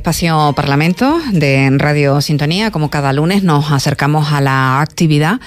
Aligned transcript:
espacio 0.00 0.54
Parlamento 0.56 1.20
de 1.30 1.68
Radio 1.76 2.22
Sintonía. 2.22 2.70
Como 2.70 2.88
cada 2.88 3.12
lunes 3.12 3.42
nos 3.42 3.70
acercamos 3.70 4.32
a 4.32 4.40
la 4.40 4.80
actividad 4.80 5.40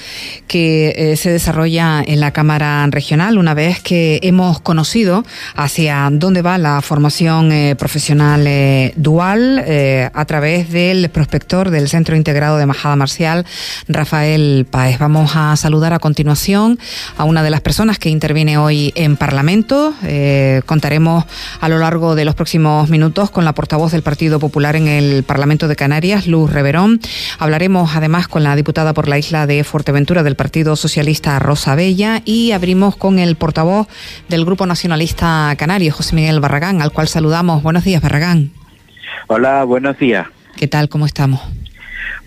que 0.46 0.94
eh, 0.96 1.18
se 1.18 1.32
desarrolla 1.32 2.04
en 2.06 2.20
la 2.20 2.30
Cámara 2.34 2.86
Regional 2.92 3.40
una 3.40 3.56
vez 3.56 3.82
que 3.82 4.20
hemos 4.22 4.60
conocido 4.62 5.26
hacia 5.56 6.08
dónde 6.12 6.44
va 6.44 6.60
la 6.60 6.84
formación 6.84 7.52
eh, 7.52 7.76
profesional 7.76 8.46
eh, 8.46 8.94
dual 8.96 9.66
a 10.14 10.26
través 10.26 10.70
del 10.70 11.10
prospector 11.10 11.72
del 11.72 11.90
Centro 11.90 12.16
Integrado 12.16 12.58
de 12.58 12.68
Majada 12.68 12.96
Marcial, 12.96 13.48
Rafael 13.88 14.68
Paez. 14.70 15.00
Vamos 15.00 15.32
a 15.36 15.56
saludar 15.56 15.94
a 15.94 16.00
continuación 16.00 16.78
a 17.18 17.24
una 17.24 17.42
de 17.42 17.50
las 17.50 17.62
personas 17.62 17.98
que 17.98 18.10
interviene 18.10 18.60
hoy 18.60 18.92
en 18.96 19.18
Parlamento. 19.18 19.96
contaremos 20.68 21.26
a 21.60 21.70
lo 21.70 21.80
largo 21.80 22.14
de 22.14 22.26
los 22.26 22.36
próximos 22.36 22.90
minutos 22.90 23.32
con 23.32 23.46
la 23.46 23.54
portavoz 23.54 23.92
del 23.92 24.04
Partido 24.04 24.43
Popular 24.44 24.76
en 24.76 24.90
el 24.90 25.24
Parlamento 25.24 25.70
de 25.70 25.78
Canarias, 25.78 26.28
Luz 26.28 26.52
Reverón. 26.52 27.00
Hablaremos 27.40 27.96
además 27.96 28.28
con 28.28 28.44
la 28.44 28.58
diputada 28.58 28.94
por 28.94 29.08
la 29.08 29.18
isla 29.18 29.48
de 29.48 29.64
Fuerteventura 29.64 30.22
del 30.22 30.36
Partido 30.36 30.76
Socialista, 30.76 31.40
Rosa 31.40 31.76
Bella, 31.76 32.22
y 32.26 32.52
abrimos 32.52 32.98
con 32.98 33.20
el 33.20 33.38
portavoz 33.38 33.88
del 34.28 34.44
Grupo 34.44 34.66
Nacionalista 34.66 35.56
Canario, 35.58 35.94
José 35.94 36.14
Miguel 36.18 36.42
Barragán, 36.42 36.82
al 36.82 36.92
cual 36.92 37.08
saludamos. 37.08 37.64
Buenos 37.64 37.86
días, 37.86 38.02
Barragán. 38.02 38.52
Hola, 39.28 39.64
buenos 39.64 39.98
días. 39.98 40.28
¿Qué 40.58 40.68
tal? 40.68 40.90
¿Cómo 40.90 41.06
estamos? 41.06 41.40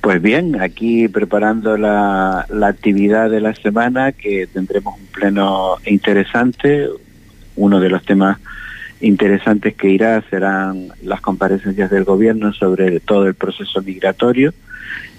Pues 0.01 0.23
bien, 0.23 0.59
aquí 0.63 1.09
preparando 1.09 1.77
la, 1.77 2.47
la 2.49 2.69
actividad 2.69 3.29
de 3.29 3.43
la 3.43 3.55
semana, 3.55 4.13
que 4.13 4.47
tendremos 4.47 4.99
un 4.99 5.07
pleno 5.09 5.77
interesante, 5.85 6.89
uno 7.57 7.79
de 7.79 7.91
los 7.91 8.03
temas 8.07 8.39
interesantes 9.01 9.75
que 9.75 9.91
irá 9.91 10.23
serán 10.31 10.89
las 11.03 11.21
comparecencias 11.21 11.91
del 11.91 12.05
gobierno 12.05 12.53
sobre 12.53 13.01
todo 13.01 13.27
el 13.27 13.35
proceso 13.35 13.83
migratorio 13.83 14.55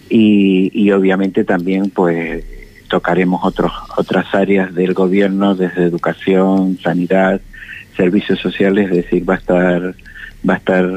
y, 0.10 0.92
obviamente 0.92 1.44
también 1.44 1.90
pues 1.90 2.44
tocaremos 2.88 3.42
otros, 3.44 3.72
otras 3.98 4.34
áreas 4.34 4.74
del 4.74 4.94
gobierno 4.94 5.56
desde 5.56 5.84
educación, 5.84 6.80
sanidad, 6.82 7.42
servicios 7.98 8.40
sociales, 8.40 8.90
es 8.90 8.96
decir, 8.96 9.30
va 9.30 9.34
a 9.34 9.38
estar 9.38 9.96
va 10.48 10.54
a 10.54 10.58
estar 10.58 10.88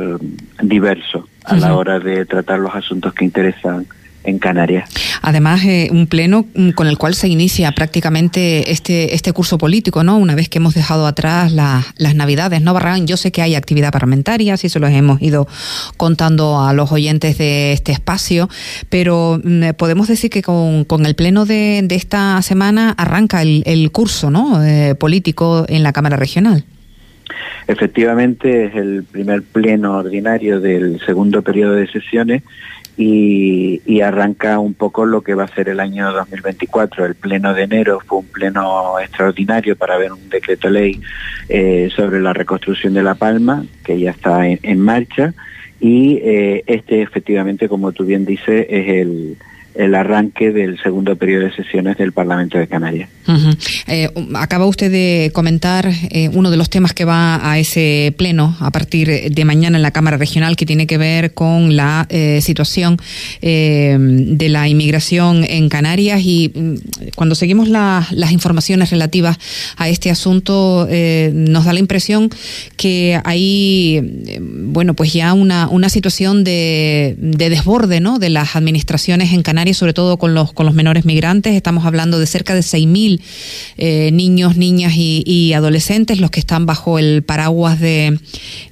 diverso 0.62 1.26
a 1.44 1.56
la 1.56 1.74
hora 1.74 1.98
de 1.98 2.24
tratar 2.26 2.60
los 2.60 2.74
asuntos 2.74 3.12
que 3.14 3.24
interesan 3.24 3.86
en 4.24 4.38
Canarias. 4.38 4.88
Además, 5.22 5.64
eh, 5.64 5.88
un 5.90 6.06
pleno 6.06 6.46
mm, 6.54 6.70
con 6.70 6.86
el 6.86 6.98
cual 6.98 7.14
se 7.14 7.28
inicia 7.28 7.72
prácticamente 7.72 8.70
este, 8.70 9.14
este 9.14 9.32
curso 9.32 9.58
político, 9.58 10.04
¿no? 10.04 10.18
Una 10.18 10.34
vez 10.34 10.48
que 10.48 10.58
hemos 10.58 10.74
dejado 10.74 11.06
atrás 11.06 11.52
las 11.52 12.14
Navidades, 12.14 12.60
¿no, 12.62 12.74
Barragán? 12.74 13.06
Yo 13.06 13.16
sé 13.16 13.32
que 13.32 13.42
hay 13.42 13.54
actividad 13.54 13.92
parlamentaria, 13.92 14.54
así 14.54 14.68
se 14.68 14.78
los 14.78 14.90
hemos 14.90 15.22
ido 15.22 15.48
contando 15.96 16.60
a 16.60 16.72
los 16.72 16.92
oyentes 16.92 17.38
de 17.38 17.72
este 17.72 17.92
espacio, 17.92 18.48
pero 18.88 19.40
mm, 19.42 19.70
podemos 19.76 20.08
decir 20.08 20.30
que 20.30 20.42
con, 20.42 20.86
el 21.06 21.14
pleno 21.14 21.46
de, 21.46 21.86
esta 21.90 22.40
semana 22.42 22.94
arranca 22.96 23.42
el, 23.42 23.90
curso, 23.92 24.30
¿no? 24.30 24.62
Eh, 24.62 24.94
político 24.94 25.64
en 25.68 25.82
la 25.82 25.92
Cámara 25.92 26.16
Regional. 26.16 26.64
Efectivamente, 27.66 28.66
es 28.66 28.74
el 28.74 29.04
primer 29.04 29.42
pleno 29.42 29.96
ordinario 29.96 30.60
del 30.60 31.00
segundo 31.06 31.42
periodo 31.42 31.74
de 31.74 31.86
sesiones 31.86 32.42
y, 33.02 34.00
arranca 34.02 34.58
un 34.58 34.74
poco 34.74 35.04
lo 35.04 35.22
que 35.22 35.34
va 35.34 35.44
a 35.44 35.54
ser 35.54 35.68
el 35.68 35.80
año 35.80 36.12
2024. 36.12 37.06
El 37.06 37.14
pleno 37.14 37.54
de 37.54 37.64
enero 37.64 38.00
fue 38.06 38.18
un 38.18 38.26
pleno 38.26 38.98
extraordinario 38.98 39.76
para 39.76 39.98
ver 39.98 40.12
un 40.12 40.28
decreto 40.28 40.68
ley 40.70 41.00
eh, 41.48 41.90
sobre 41.94 42.20
la 42.20 42.32
reconstrucción 42.32 42.94
de 42.94 43.02
La 43.02 43.14
Palma, 43.14 43.64
que 43.84 43.98
ya 43.98 44.10
está 44.10 44.46
en, 44.46 44.80
marcha, 44.80 45.34
y 45.80 46.18
eh, 46.22 46.62
este 46.66 47.02
efectivamente, 47.02 47.68
como 47.68 47.92
tú 47.92 48.04
bien 48.04 48.24
dices, 48.24 48.66
es 48.68 48.88
el 48.88 49.36
el 49.74 49.94
arranque 49.94 50.52
del 50.52 50.80
segundo 50.82 51.16
periodo 51.16 51.44
de 51.44 51.52
sesiones 51.52 51.96
del 51.96 52.12
Parlamento 52.12 52.58
de 52.58 52.66
Canarias. 52.66 53.08
Eh, 53.86 54.08
acaba 54.34 54.66
usted 54.66 54.90
de 54.90 55.30
comentar 55.32 55.88
eh, 56.10 56.28
uno 56.32 56.50
de 56.50 56.56
los 56.56 56.68
temas 56.68 56.92
que 56.92 57.04
va 57.04 57.48
a 57.48 57.58
ese 57.58 58.12
pleno 58.18 58.56
a 58.58 58.72
partir 58.72 59.30
de 59.30 59.44
mañana 59.44 59.76
en 59.76 59.82
la 59.82 59.92
Cámara 59.92 60.16
Regional 60.16 60.56
que 60.56 60.66
tiene 60.66 60.88
que 60.88 60.98
ver 60.98 61.32
con 61.32 61.76
la 61.76 62.06
eh, 62.08 62.40
situación 62.42 62.96
de 63.40 64.46
la 64.48 64.68
inmigración 64.68 65.44
en 65.44 65.68
Canarias 65.68 66.20
y 66.24 66.50
mm, 66.54 66.74
cuando 67.14 67.34
seguimos 67.34 67.68
las 67.68 68.32
informaciones 68.32 68.90
relativas 68.90 69.38
a 69.76 69.88
este 69.88 70.10
asunto 70.10 70.88
nos 71.32 71.64
da 71.64 71.72
la 71.72 71.78
impresión 71.78 72.30
que 72.76 73.20
hay 73.24 74.26
bueno 74.40 74.94
pues 74.94 75.12
ya 75.12 75.32
una, 75.34 75.68
una 75.68 75.88
situación 75.88 76.42
de, 76.42 77.14
de 77.18 77.50
desborde 77.50 78.00
¿no? 78.00 78.18
de 78.18 78.30
las 78.30 78.56
administraciones 78.56 79.32
en 79.32 79.42
Canarias 79.42 79.59
sobre 79.74 79.92
todo 79.92 80.16
con 80.16 80.34
los, 80.34 80.52
con 80.52 80.66
los 80.66 80.74
menores 80.74 81.04
migrantes. 81.04 81.54
Estamos 81.54 81.84
hablando 81.84 82.18
de 82.18 82.26
cerca 82.26 82.54
de 82.54 82.60
6.000 82.60 83.20
eh, 83.76 84.10
niños, 84.12 84.56
niñas 84.56 84.94
y, 84.96 85.52
adolescentes, 85.52 86.18
los 86.18 86.30
que 86.30 86.40
están 86.40 86.64
bajo 86.64 86.98
el 86.98 87.22
paraguas 87.22 87.78
de, 87.78 88.18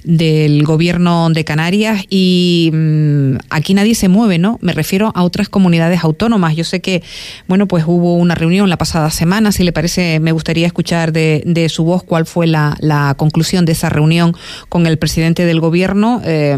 del 0.03 0.63
gobierno 0.63 1.29
de 1.29 1.43
Canarias. 1.45 2.03
Y 2.09 2.71
mm, 2.73 3.35
aquí 3.49 3.73
nadie 3.73 3.93
se 3.95 4.07
mueve, 4.07 4.39
¿no? 4.39 4.57
Me 4.61 4.73
refiero 4.73 5.11
a 5.13 5.23
otras 5.23 5.47
comunidades 5.47 6.03
autónomas. 6.03 6.55
Yo 6.55 6.63
sé 6.63 6.81
que, 6.81 7.03
bueno, 7.47 7.67
pues 7.67 7.83
hubo 7.85 8.15
una 8.15 8.33
reunión 8.35 8.69
la 8.69 8.77
pasada 8.77 9.11
semana. 9.11 9.51
Si 9.51 9.63
le 9.63 9.71
parece, 9.71 10.19
me 10.19 10.31
gustaría 10.31 10.65
escuchar 10.65 11.13
de, 11.13 11.43
de 11.45 11.69
su 11.69 11.83
voz 11.83 12.03
cuál 12.03 12.25
fue 12.25 12.47
la, 12.47 12.75
la, 12.79 13.13
conclusión 13.15 13.65
de 13.65 13.73
esa 13.73 13.89
reunión 13.89 14.35
con 14.69 14.87
el 14.87 14.97
presidente 14.97 15.45
del 15.45 15.59
gobierno. 15.59 16.21
Eh, 16.25 16.57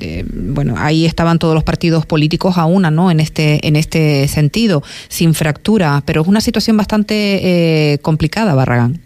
eh, 0.00 0.24
bueno, 0.32 0.74
ahí 0.78 1.04
estaban 1.04 1.38
todos 1.38 1.54
los 1.54 1.64
partidos 1.64 2.06
políticos 2.06 2.58
a 2.58 2.66
una, 2.66 2.90
¿no? 2.90 3.10
En 3.10 3.20
este, 3.20 3.65
en 3.66 3.76
este 3.76 4.28
sentido, 4.28 4.82
sin 5.08 5.34
fractura, 5.34 6.02
pero 6.06 6.22
es 6.22 6.28
una 6.28 6.40
situación 6.40 6.76
bastante 6.76 7.94
eh, 7.94 7.98
complicada, 7.98 8.54
Barragán. 8.54 9.00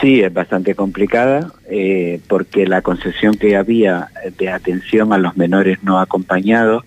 Sí, 0.00 0.20
es 0.20 0.32
bastante 0.32 0.74
complicada 0.74 1.52
eh, 1.70 2.20
porque 2.28 2.66
la 2.66 2.82
concesión 2.82 3.34
que 3.34 3.56
había 3.56 4.08
de 4.38 4.48
atención 4.48 5.12
a 5.12 5.18
los 5.18 5.36
menores 5.36 5.82
no 5.82 6.00
acompañados, 6.00 6.84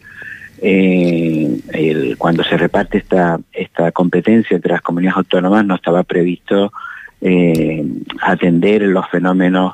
eh, 0.61 1.61
cuando 2.17 2.43
se 2.43 2.57
reparte 2.57 2.97
esta, 2.97 3.39
esta 3.53 3.91
competencia 3.91 4.55
entre 4.55 4.73
las 4.73 4.81
comunidades 4.81 5.17
autónomas 5.17 5.65
no 5.65 5.75
estaba 5.75 6.03
previsto 6.03 6.73
atender 8.21 8.81
los 8.83 9.09
fenómenos 9.09 9.73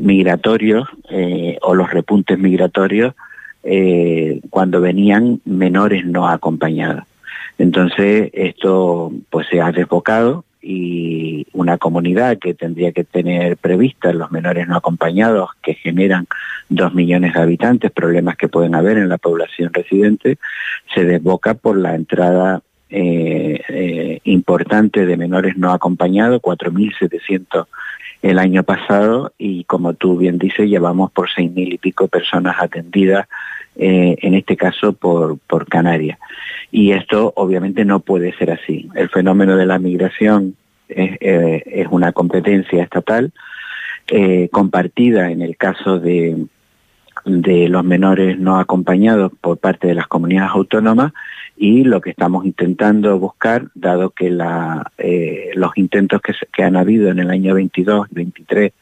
migratorios 0.00 0.88
o 1.60 1.74
los 1.74 1.90
repuntes 1.90 2.38
migratorios 2.38 3.14
eh, 3.62 4.40
cuando 4.50 4.80
venían 4.80 5.40
menores 5.44 6.04
no 6.04 6.28
acompañados. 6.28 7.04
Entonces 7.58 8.30
esto 8.32 9.12
pues 9.30 9.46
se 9.48 9.60
ha 9.60 9.70
desbocado 9.72 10.44
y 10.62 11.46
una 11.52 11.76
comunidad 11.76 12.38
que 12.38 12.54
tendría 12.54 12.92
que 12.92 13.04
tener 13.04 13.56
previstas 13.56 14.14
los 14.14 14.30
menores 14.30 14.68
no 14.68 14.76
acompañados 14.76 15.50
que 15.60 15.74
generan 15.74 16.26
dos 16.68 16.94
millones 16.94 17.34
de 17.34 17.40
habitantes, 17.40 17.90
problemas 17.90 18.36
que 18.36 18.48
pueden 18.48 18.74
haber 18.74 18.96
en 18.98 19.08
la 19.08 19.18
población 19.18 19.72
residente, 19.72 20.38
se 20.94 21.04
desboca 21.04 21.54
por 21.54 21.76
la 21.76 21.94
entrada 21.94 22.62
eh, 22.94 23.60
eh, 23.68 24.20
importante 24.24 25.06
de 25.06 25.16
menores 25.16 25.56
no 25.56 25.72
acompañados, 25.72 26.40
4.700 26.42 27.66
el 28.22 28.38
año 28.38 28.62
pasado 28.62 29.32
y 29.36 29.64
como 29.64 29.94
tú 29.94 30.16
bien 30.16 30.38
dices, 30.38 30.68
llevamos 30.68 31.10
por 31.10 31.28
6.000 31.28 31.74
y 31.74 31.78
pico 31.78 32.08
personas 32.08 32.56
atendidas, 32.60 33.28
eh, 33.76 34.16
en 34.22 34.34
este 34.34 34.56
caso 34.56 34.92
por, 34.92 35.38
por 35.38 35.66
Canarias. 35.66 36.18
Y 36.70 36.92
esto 36.92 37.32
obviamente 37.36 37.84
no 37.84 38.00
puede 38.00 38.32
ser 38.36 38.52
así. 38.52 38.88
El 38.94 39.08
fenómeno 39.08 39.56
de 39.56 39.66
la 39.66 39.78
migración 39.78 40.54
es, 40.88 41.18
eh, 41.20 41.86
una 41.90 42.12
competencia 42.12 42.82
estatal, 42.82 43.32
eh, 44.08 44.48
compartida 44.52 45.30
en 45.30 45.42
el 45.42 45.56
caso 45.56 45.98
de, 45.98 46.46
de 47.24 47.68
los 47.68 47.84
menores 47.84 48.38
no 48.38 48.58
acompañados 48.58 49.32
por 49.40 49.58
parte 49.58 49.88
de 49.88 49.94
las 49.94 50.06
comunidades 50.06 50.52
autónomas 50.54 51.12
y 51.56 51.84
lo 51.84 52.00
que 52.00 52.10
estamos 52.10 52.44
intentando 52.44 53.16
buscar, 53.18 53.68
dado 53.74 54.10
que 54.10 54.36
eh, 54.98 55.50
los 55.54 55.70
intentos 55.76 56.20
que, 56.20 56.62
han 56.62 56.76
habido 56.76 57.10
en 57.10 57.18
el 57.18 57.30
año 57.30 57.54
22 57.54 58.08
y 58.10 58.14
23 58.14 58.72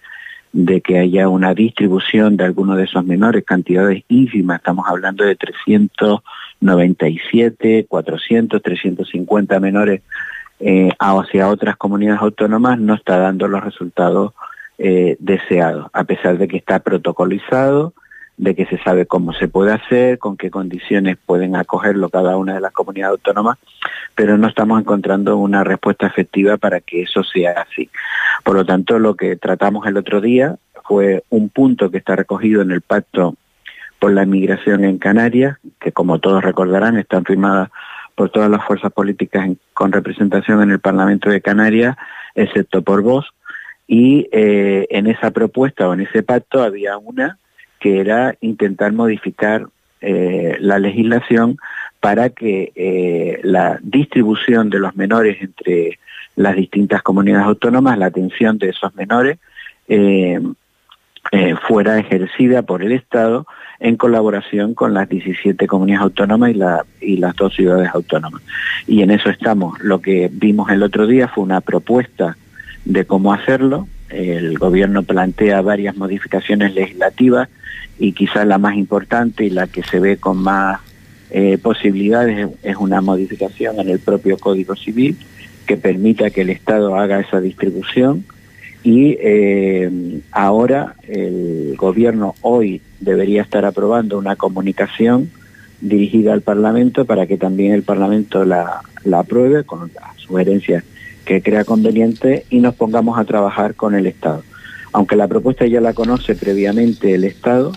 de 0.53 0.81
que 0.81 0.99
haya 0.99 1.29
una 1.29 1.55
distribución 1.55 2.37
de 2.37 2.43
algunos 2.45 2.77
de 2.77 2.83
esos 2.85 3.05
menores, 3.05 3.45
cantidades 3.45 4.03
ínfimas, 4.09 4.59
estamos 4.59 4.87
hablando 4.89 5.25
de 5.25 5.37
397, 5.37 7.87
400, 7.89 8.63
350 8.63 9.61
menores 9.61 10.03
eh, 10.59 10.91
hacia 10.99 11.49
otras 11.49 11.77
comunidades 11.77 12.21
autónomas, 12.21 12.81
no 12.81 12.95
está 12.95 13.17
dando 13.19 13.47
los 13.49 13.63
resultados 13.63 14.33
eh, 14.79 15.17
deseados, 15.19 15.89
a 15.93 16.05
pesar 16.05 16.39
de 16.39 16.49
que 16.49 16.57
está 16.57 16.79
protocolizado, 16.81 17.93
de 18.41 18.55
que 18.55 18.65
se 18.65 18.79
sabe 18.79 19.05
cómo 19.05 19.35
se 19.35 19.49
puede 19.49 19.71
hacer, 19.71 20.19
con 20.19 20.39
qué 20.39 20.51
condiciones 20.51 21.19
pueden 21.27 21.57
acogerlo 21.57 22.09
cada 22.09 22.39
una 22.39 22.55
de 22.55 22.61
las 22.63 22.73
comunidades 22.73 23.19
autónomas, 23.19 23.59
pero 24.15 24.39
no 24.39 24.49
estamos 24.49 24.81
encontrando 24.81 25.37
una 25.37 25.63
respuesta 25.63 26.07
efectiva 26.07 26.57
para 26.57 26.81
que 26.81 27.03
eso 27.03 27.23
sea 27.23 27.67
así. 27.69 27.91
Por 28.43 28.57
lo 28.57 28.65
tanto, 28.65 28.99
lo 28.99 29.15
que 29.15 29.37
tratamos 29.37 29.87
el 29.87 29.99
otro 29.99 30.23
día 30.23 30.57
fue 30.85 31.23
un 31.29 31.51
punto 31.51 31.91
que 31.91 31.99
está 31.99 32.17
recogido 32.17 32.63
en 32.63 32.71
el 32.71 32.81
pacto 32.81 33.35
por 33.99 34.11
la 34.13 34.23
inmigración 34.23 34.85
en 34.85 34.97
Canarias, 34.97 35.59
que 35.79 35.93
como 35.93 36.19
todos 36.19 36.43
recordarán 36.43 36.97
están 36.97 37.27
firmadas 37.27 37.69
por 38.15 38.31
todas 38.31 38.51
las 38.51 38.65
fuerzas 38.65 38.91
políticas 38.91 39.51
con 39.75 39.93
representación 39.93 40.63
en 40.63 40.71
el 40.71 40.81
Parlamento 40.81 41.29
de 41.29 41.43
Canarias, 41.43 41.95
excepto 42.35 42.81
por 42.81 43.03
vos, 43.03 43.27
y 43.87 44.31
eh, 44.33 44.87
en 44.89 45.09
esa 45.09 45.31
propuesta 45.31 45.87
o 45.87 45.93
en 45.93 46.01
ese 46.01 46.23
pacto 46.23 46.63
había 46.63 46.97
una 46.97 47.37
que 47.81 48.01
era 48.01 48.37
intentar 48.41 48.93
modificar 48.93 49.67
eh, 50.01 50.57
la 50.61 50.79
legislación 50.79 51.57
para 51.99 52.31
que 52.31 52.73
eh, 52.75 53.41
la 53.43 53.79
distribución 53.83 54.71
de 54.71 54.79
los 54.79 54.95
menores 54.97 55.39
entre 55.43 55.99
las 56.37 56.57
distintas 56.57 57.03
comunidades 57.03 57.47
autónomas, 57.47 57.99
la 57.99 58.07
atención 58.07 58.59
de 58.59 58.69
esos 58.71 58.95
menores, 58.95 59.39
eh, 59.89 60.41
fuera 61.69 61.99
ejercida 61.99 62.63
por 62.63 62.83
el 62.83 62.93
Estado 62.93 63.47
en 63.79 63.97
colaboración 63.97 64.75
con 64.75 64.95
las 64.95 65.09
17 65.09 65.67
comunidades 65.67 66.05
autónomas 66.05 66.51
y, 66.51 66.55
la, 66.55 66.85
y 67.01 67.17
las 67.17 67.35
dos 67.37 67.55
ciudades 67.55 67.91
autónomas. 67.93 68.43
Y 68.87 69.03
en 69.03 69.11
eso 69.11 69.31
estamos. 69.31 69.79
Lo 69.81 70.01
que 70.01 70.31
vimos 70.33 70.71
el 70.71 70.83
otro 70.83 71.07
día 71.07 71.29
fue 71.29 71.45
una 71.45 71.61
propuesta 71.61 72.37
de 72.85 73.05
cómo 73.05 73.33
hacerlo. 73.33 73.89
El 74.11 74.59
gobierno 74.59 75.03
plantea 75.03 75.61
varias 75.61 75.97
modificaciones 75.97 76.75
legislativas 76.75 77.49
y 77.99 78.13
quizás 78.13 78.47
la 78.47 78.59
más 78.59 78.77
importante 78.77 79.45
y 79.45 79.51
la 79.51 79.67
que 79.67 79.83
se 79.83 80.01
ve 80.01 80.17
con 80.17 80.39
más 80.39 80.81
eh, 81.31 81.59
posibilidades 81.59 82.49
es 82.63 82.77
una 82.77 83.01
modificación 83.01 83.79
en 83.79 83.89
el 83.89 84.01
propio 84.01 84.37
Código 84.39 84.75
Civil 84.75 85.17
que 85.67 85.77
permita 85.77 86.31
que 86.31 86.41
el 86.41 86.51
Estado 86.51 86.97
haga 86.97 87.21
esa 87.21 87.41
distribución 87.41 88.25
y 88.83 89.17
eh, 89.21 90.21
ahora 90.33 90.97
el 91.07 91.77
gobierno 91.77 92.35
hoy 92.41 92.81
debería 92.99 93.43
estar 93.43 93.65
aprobando 93.65 94.19
una 94.19 94.37
comunicación 94.37 95.31
dirigida 95.81 96.33
al 96.33 96.41
Parlamento 96.41 97.05
para 97.05 97.27
que 97.27 97.37
también 97.37 97.73
el 97.73 97.83
Parlamento 97.83 98.45
la, 98.45 98.83
la 99.05 99.21
apruebe 99.21 99.65
con 99.65 99.91
las 99.95 100.17
sugerencias 100.17 100.85
que 101.31 101.43
crea 101.43 101.63
conveniente 101.63 102.45
y 102.51 102.59
nos 102.59 102.75
pongamos 102.75 103.17
a 103.17 103.25
trabajar 103.25 103.77
con 103.77 103.95
el 103.95 104.09
Estado. 104.09 104.43
Aunque 104.93 105.15
la 105.15 105.29
propuesta 105.29 105.65
ya 105.65 105.81
la 105.81 105.93
conoce 105.93 106.35
previamente 106.35 107.15
el 107.15 107.23
Estado, 107.23 107.71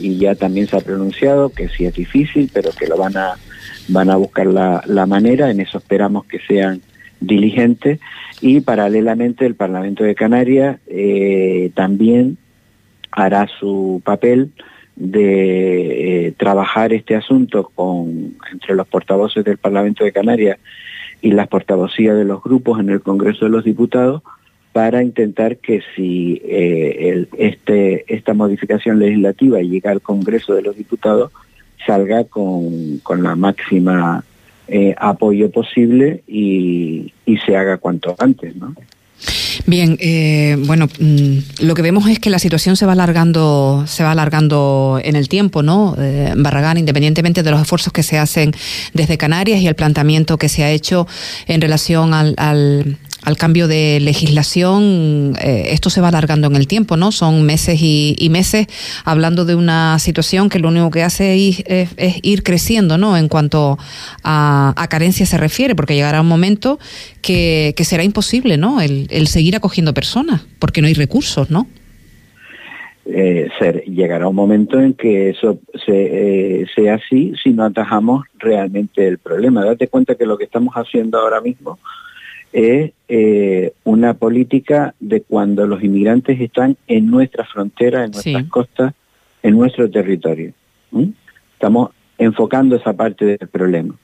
y 0.00 0.18
ya 0.18 0.34
también 0.34 0.66
se 0.66 0.76
ha 0.76 0.80
pronunciado 0.80 1.50
que 1.50 1.68
sí 1.68 1.84
es 1.84 1.94
difícil, 1.94 2.50
pero 2.52 2.70
que 2.72 2.88
lo 2.88 2.96
van 2.96 3.16
a, 3.16 3.34
van 3.86 4.10
a 4.10 4.16
buscar 4.16 4.46
la, 4.46 4.82
la 4.86 5.06
manera, 5.06 5.48
en 5.48 5.60
eso 5.60 5.78
esperamos 5.78 6.24
que 6.24 6.40
sean 6.40 6.82
diligentes 7.20 8.00
y 8.40 8.62
paralelamente 8.62 9.46
el 9.46 9.54
Parlamento 9.54 10.02
de 10.02 10.16
Canarias 10.16 10.80
eh, 10.88 11.70
también 11.76 12.36
hará 13.12 13.46
su 13.60 14.02
papel 14.04 14.50
de 14.96 16.26
eh, 16.26 16.32
trabajar 16.36 16.92
este 16.92 17.14
asunto 17.14 17.70
con 17.76 18.34
entre 18.52 18.74
los 18.74 18.88
portavoces 18.88 19.44
del 19.44 19.58
Parlamento 19.58 20.02
de 20.02 20.10
Canarias 20.10 20.58
y 21.20 21.32
las 21.32 21.48
portavocías 21.48 22.16
de 22.16 22.24
los 22.24 22.42
grupos 22.42 22.80
en 22.80 22.90
el 22.90 23.00
Congreso 23.00 23.44
de 23.46 23.50
los 23.50 23.64
Diputados 23.64 24.22
para 24.72 25.02
intentar 25.02 25.56
que 25.56 25.82
si 25.96 26.40
eh, 26.44 27.26
este, 27.36 28.04
esta 28.14 28.34
modificación 28.34 28.98
legislativa 28.98 29.60
llega 29.60 29.90
al 29.90 30.00
Congreso 30.00 30.54
de 30.54 30.62
los 30.62 30.76
Diputados, 30.76 31.32
salga 31.84 32.24
con, 32.24 33.00
la 33.22 33.34
máxima 33.34 34.24
eh, 34.68 34.94
apoyo 34.98 35.50
posible 35.50 36.22
y, 36.26 37.12
se 37.46 37.56
haga 37.56 37.78
cuanto 37.78 38.14
antes, 38.18 38.54
¿no? 38.56 38.74
Bien, 39.66 39.98
eh, 40.00 40.56
bueno, 40.60 40.88
mm, 40.98 41.38
lo 41.60 41.74
que 41.74 41.82
vemos 41.82 42.08
es 42.08 42.18
que 42.18 42.30
la 42.30 42.38
situación 42.38 42.76
se 42.76 42.86
va 42.86 42.92
alargando, 42.92 43.84
se 43.86 44.02
va 44.02 44.12
alargando 44.12 45.00
en 45.02 45.16
el 45.16 45.28
tiempo, 45.28 45.62
¿no? 45.62 45.96
Barragán, 46.36 46.78
independientemente 46.78 47.42
de 47.42 47.50
los 47.50 47.60
esfuerzos 47.60 47.92
que 47.92 48.02
se 48.02 48.18
hacen 48.18 48.52
desde 48.94 49.18
Canarias 49.18 49.60
y 49.60 49.66
el 49.66 49.74
planteamiento 49.74 50.38
que 50.38 50.48
se 50.48 50.64
ha 50.64 50.70
hecho 50.70 51.06
en 51.46 51.60
relación 51.60 52.14
al, 52.14 52.34
al 52.36 52.98
cambio 53.36 53.68
de 53.68 54.00
legislación, 54.00 55.34
eh, 55.40 55.68
esto 55.70 55.90
se 55.90 56.00
va 56.00 56.08
alargando 56.08 56.46
en 56.46 56.56
el 56.56 56.66
tiempo, 56.66 56.96
¿no? 56.96 57.12
Son 57.12 57.42
meses 57.42 57.80
y, 57.82 58.28
meses 58.30 58.66
hablando 59.04 59.44
de 59.44 59.54
una 59.54 59.98
situación 59.98 60.48
que 60.48 60.58
lo 60.58 60.68
único 60.68 60.90
que 60.90 61.02
hace 61.02 61.34
es, 61.48 61.64
ir 62.22 62.42
creciendo, 62.42 62.98
¿no? 62.98 63.16
En 63.16 63.28
cuanto 63.28 63.78
a, 64.22 64.86
carencia 64.88 65.26
se 65.26 65.36
refiere, 65.36 65.74
porque 65.74 65.94
llegará 65.94 66.20
un 66.20 66.28
momento 66.28 66.78
que, 67.22 67.74
será 67.80 68.04
imposible, 68.04 68.56
¿no? 68.56 68.80
El, 68.80 69.26
seguir 69.28 69.56
acogiendo 69.56 69.92
personas, 69.92 70.46
porque 70.58 70.80
no 70.80 70.86
hay 70.86 70.94
recursos, 70.94 71.50
¿no? 71.50 71.66
Eh, 73.10 73.48
llegará 73.86 74.28
un 74.28 74.36
momento 74.36 74.78
en 74.78 74.92
que 74.92 75.30
eso 75.30 75.58
se, 75.86 76.60
eh, 76.62 76.66
sea 76.74 76.94
así 76.96 77.32
si 77.42 77.50
no 77.50 77.64
atajamos 77.64 78.26
realmente 78.38 79.06
el 79.06 79.18
problema. 79.18 79.64
Date 79.64 79.88
cuenta 79.88 80.14
que 80.14 80.26
lo 80.26 80.36
que 80.36 80.44
estamos 80.44 80.74
haciendo 80.74 81.18
ahora 81.18 81.40
mismo 81.40 81.78
es 82.52 82.92
eh, 83.08 83.72
una 83.84 84.14
política 84.14 84.94
de 85.00 85.20
cuando 85.22 85.66
los 85.66 85.82
inmigrantes 85.82 86.40
están 86.40 86.76
en 86.86 87.10
nuestra 87.10 87.44
frontera, 87.44 88.04
en 88.04 88.12
nuestras 88.12 88.44
costas, 88.44 88.94
en 89.42 89.56
nuestro 89.56 89.90
territorio. 89.90 90.52
Estamos 91.52 91.90
enfocando 92.16 92.76
esa 92.76 92.94
parte 92.94 93.24
del 93.24 93.48
problema. 93.48 93.94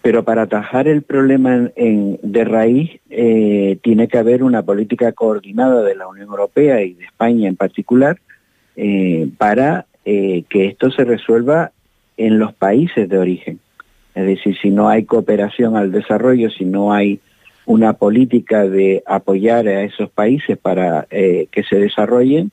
Pero 0.00 0.24
para 0.24 0.42
atajar 0.42 0.88
el 0.88 1.02
problema 1.02 1.70
en, 1.76 2.18
de 2.22 2.44
raíz 2.44 3.00
eh, 3.10 3.78
tiene 3.82 4.08
que 4.08 4.18
haber 4.18 4.42
una 4.42 4.62
política 4.62 5.12
coordinada 5.12 5.82
de 5.82 5.96
la 5.96 6.08
Unión 6.08 6.28
Europea 6.28 6.82
y 6.82 6.94
de 6.94 7.04
España 7.04 7.48
en 7.48 7.56
particular 7.56 8.18
eh, 8.76 9.28
para 9.36 9.86
que 10.04 10.64
esto 10.64 10.90
se 10.90 11.04
resuelva 11.04 11.72
en 12.16 12.38
los 12.38 12.54
países 12.54 13.10
de 13.10 13.18
origen. 13.18 13.60
Es 14.18 14.26
decir, 14.26 14.58
si 14.60 14.70
no 14.70 14.88
hay 14.88 15.04
cooperación 15.04 15.76
al 15.76 15.92
desarrollo, 15.92 16.50
si 16.50 16.64
no 16.64 16.92
hay 16.92 17.20
una 17.66 17.92
política 17.92 18.64
de 18.64 19.00
apoyar 19.06 19.68
a 19.68 19.84
esos 19.84 20.10
países 20.10 20.58
para 20.58 21.06
eh, 21.12 21.46
que 21.52 21.62
se 21.62 21.76
desarrollen, 21.76 22.50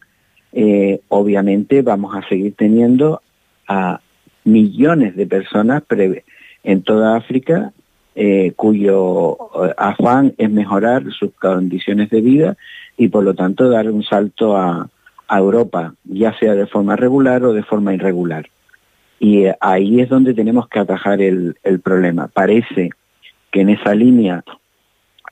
eh, 0.53 1.01
obviamente 1.07 1.81
vamos 1.81 2.15
a 2.15 2.21
seguir 2.29 2.53
teniendo 2.55 3.23
a 3.67 3.99
millones 4.43 5.15
de 5.15 5.25
personas 5.25 5.81
en 6.63 6.83
toda 6.83 7.17
África 7.17 7.73
eh, 8.13 8.53
cuyo 8.55 9.35
afán 9.75 10.35
es 10.37 10.51
mejorar 10.51 11.11
sus 11.17 11.33
condiciones 11.33 12.11
de 12.11 12.21
vida 12.21 12.57
y 12.95 13.07
por 13.07 13.23
lo 13.23 13.33
tanto 13.33 13.69
dar 13.69 13.89
un 13.89 14.03
salto 14.03 14.55
a 14.55 14.87
Europa, 15.27 15.95
ya 16.03 16.37
sea 16.37 16.53
de 16.53 16.67
forma 16.67 16.95
regular 16.95 17.43
o 17.43 17.53
de 17.53 17.63
forma 17.63 17.95
irregular. 17.95 18.45
Y 19.25 19.45
ahí 19.59 20.01
es 20.01 20.09
donde 20.09 20.35
tenemos 20.35 20.69
que 20.69 20.77
atajar 20.77 21.19
el, 21.19 21.55
el 21.63 21.79
problema. 21.79 22.27
Parece 22.27 22.91
que 23.49 23.61
en 23.61 23.69
esa 23.69 23.95
línea 23.95 24.43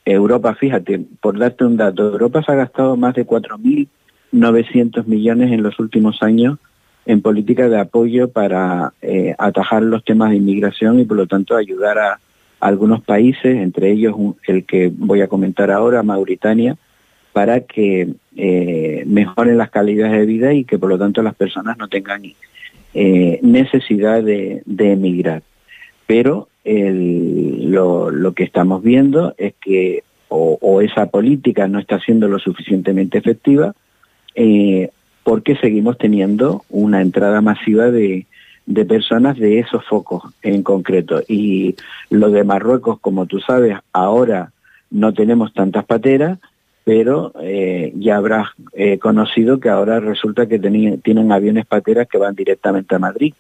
Europa, 0.04 0.56
fíjate, 0.56 1.06
por 1.22 1.38
darte 1.38 1.64
un 1.64 1.78
dato, 1.78 2.12
Europa 2.12 2.42
se 2.42 2.54
ha 2.54 2.56
gastado 2.56 2.98
más 2.98 3.14
de 3.14 3.28
4.900 3.28 5.06
millones 5.06 5.52
en 5.52 5.62
los 5.62 5.80
últimos 5.80 6.24
años 6.24 6.58
en 7.06 7.22
política 7.22 7.70
de 7.70 7.80
apoyo 7.80 8.30
para 8.30 8.94
eh, 9.04 9.36
atajar 9.38 9.84
los 9.84 10.04
temas 10.04 10.32
de 10.32 10.38
inmigración 10.38 11.00
y 11.00 11.06
por 11.06 11.18
lo 11.18 11.28
tanto 11.28 11.56
ayudar 11.56 12.00
a, 12.00 12.20
algunos 12.62 13.04
países, 13.04 13.58
entre 13.58 13.92
ellos 13.92 14.16
el 14.48 14.66
que 14.66 14.92
voy 14.92 15.22
a 15.22 15.28
comentar 15.28 15.70
ahora, 15.70 16.02
Mauritania, 16.02 16.78
para 17.32 17.60
que 17.60 18.16
eh, 18.38 19.04
mejoren 19.06 19.60
las 19.60 19.70
calidades 19.70 20.14
de 20.14 20.26
vida 20.26 20.54
y 20.54 20.64
que 20.64 20.80
por 20.80 20.90
lo 20.90 20.98
tanto 20.98 21.22
las 21.22 21.36
personas 21.36 21.78
no 21.78 21.90
tengan 21.90 22.24
eh, 22.94 23.40
necesidad 23.42 24.24
de, 24.24 24.64
emigrar. 24.66 25.44
Pero 26.06 26.48
lo, 26.66 28.34
que 28.34 28.44
estamos 28.44 28.84
viendo 28.84 29.34
es 29.38 29.54
que 29.62 30.04
o, 30.30 30.82
esa 30.82 31.08
política 31.08 31.68
no 31.68 31.80
está 31.80 32.00
siendo 32.00 32.28
lo 32.28 32.40
suficientemente 32.40 33.18
efectiva, 33.18 33.74
porque 35.24 35.56
seguimos 35.56 35.98
teniendo 35.98 36.64
una 36.70 37.02
entrada 37.02 37.42
masiva 37.42 37.90
de, 37.90 38.26
personas 38.88 39.38
de 39.38 39.60
esos 39.60 39.86
focos 39.86 40.24
en 40.42 40.64
concreto. 40.64 41.22
Y 41.28 41.76
lo 42.10 42.30
de 42.30 42.44
Marruecos, 42.44 43.00
como 43.00 43.26
tú 43.26 43.40
sabes, 43.40 43.78
ahora 43.92 44.52
no 44.92 45.14
tenemos 45.14 45.54
tantas 45.54 45.86
pateras, 45.86 46.40
pero 46.84 47.32
eh, 47.42 47.94
ya 47.96 48.18
habrás 48.18 48.50
eh, 48.74 49.00
conocido 49.00 49.60
que 49.60 49.70
ahora 49.70 50.00
resulta 50.00 50.48
que 50.48 50.60
tienen 50.60 51.32
aviones 51.32 51.66
pateras 51.66 52.08
que 52.08 52.18
van 52.18 52.36
directamente 52.36 52.96
a 52.96 53.00
Madrid. 53.00 53.34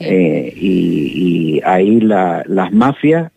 Eh, 0.00 0.52
y, 0.56 1.60
ahí 1.64 2.00
las 2.00 2.72
mafias 2.72 3.30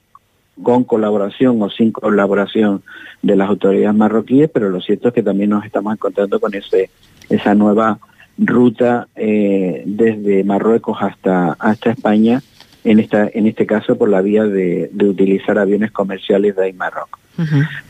con 0.64 0.84
colaboración 0.84 1.62
o 1.62 1.70
sin 1.70 1.92
colaboración 1.92 2.82
de 3.22 3.36
las 3.36 3.48
autoridades 3.48 3.96
marroquíes, 3.96 4.50
pero 4.52 4.70
lo 4.70 4.82
cierto 4.82 5.10
es 5.10 5.14
que 5.14 5.24
también 5.24 5.52
nos 5.52 5.64
estamos 5.64 5.94
encontrando 5.94 6.40
con 6.40 6.54
ese 6.56 6.90
esa 7.30 7.54
nueva 7.54 8.00
ruta 8.40 9.08
desde 9.16 10.44
Marruecos 10.44 10.98
hasta 11.00 11.54
hasta 11.60 11.92
España 11.92 12.42
en 12.88 13.00
esta 13.00 13.30
en 13.34 13.48
este 13.48 13.66
caso 13.66 13.98
por 13.98 14.10
la 14.10 14.22
vía 14.22 14.46
de, 14.46 14.90
utilizar 15.02 15.60
aviones 15.60 15.92
comerciales 15.92 16.56
de 16.56 16.72
Marruecos. 16.74 17.20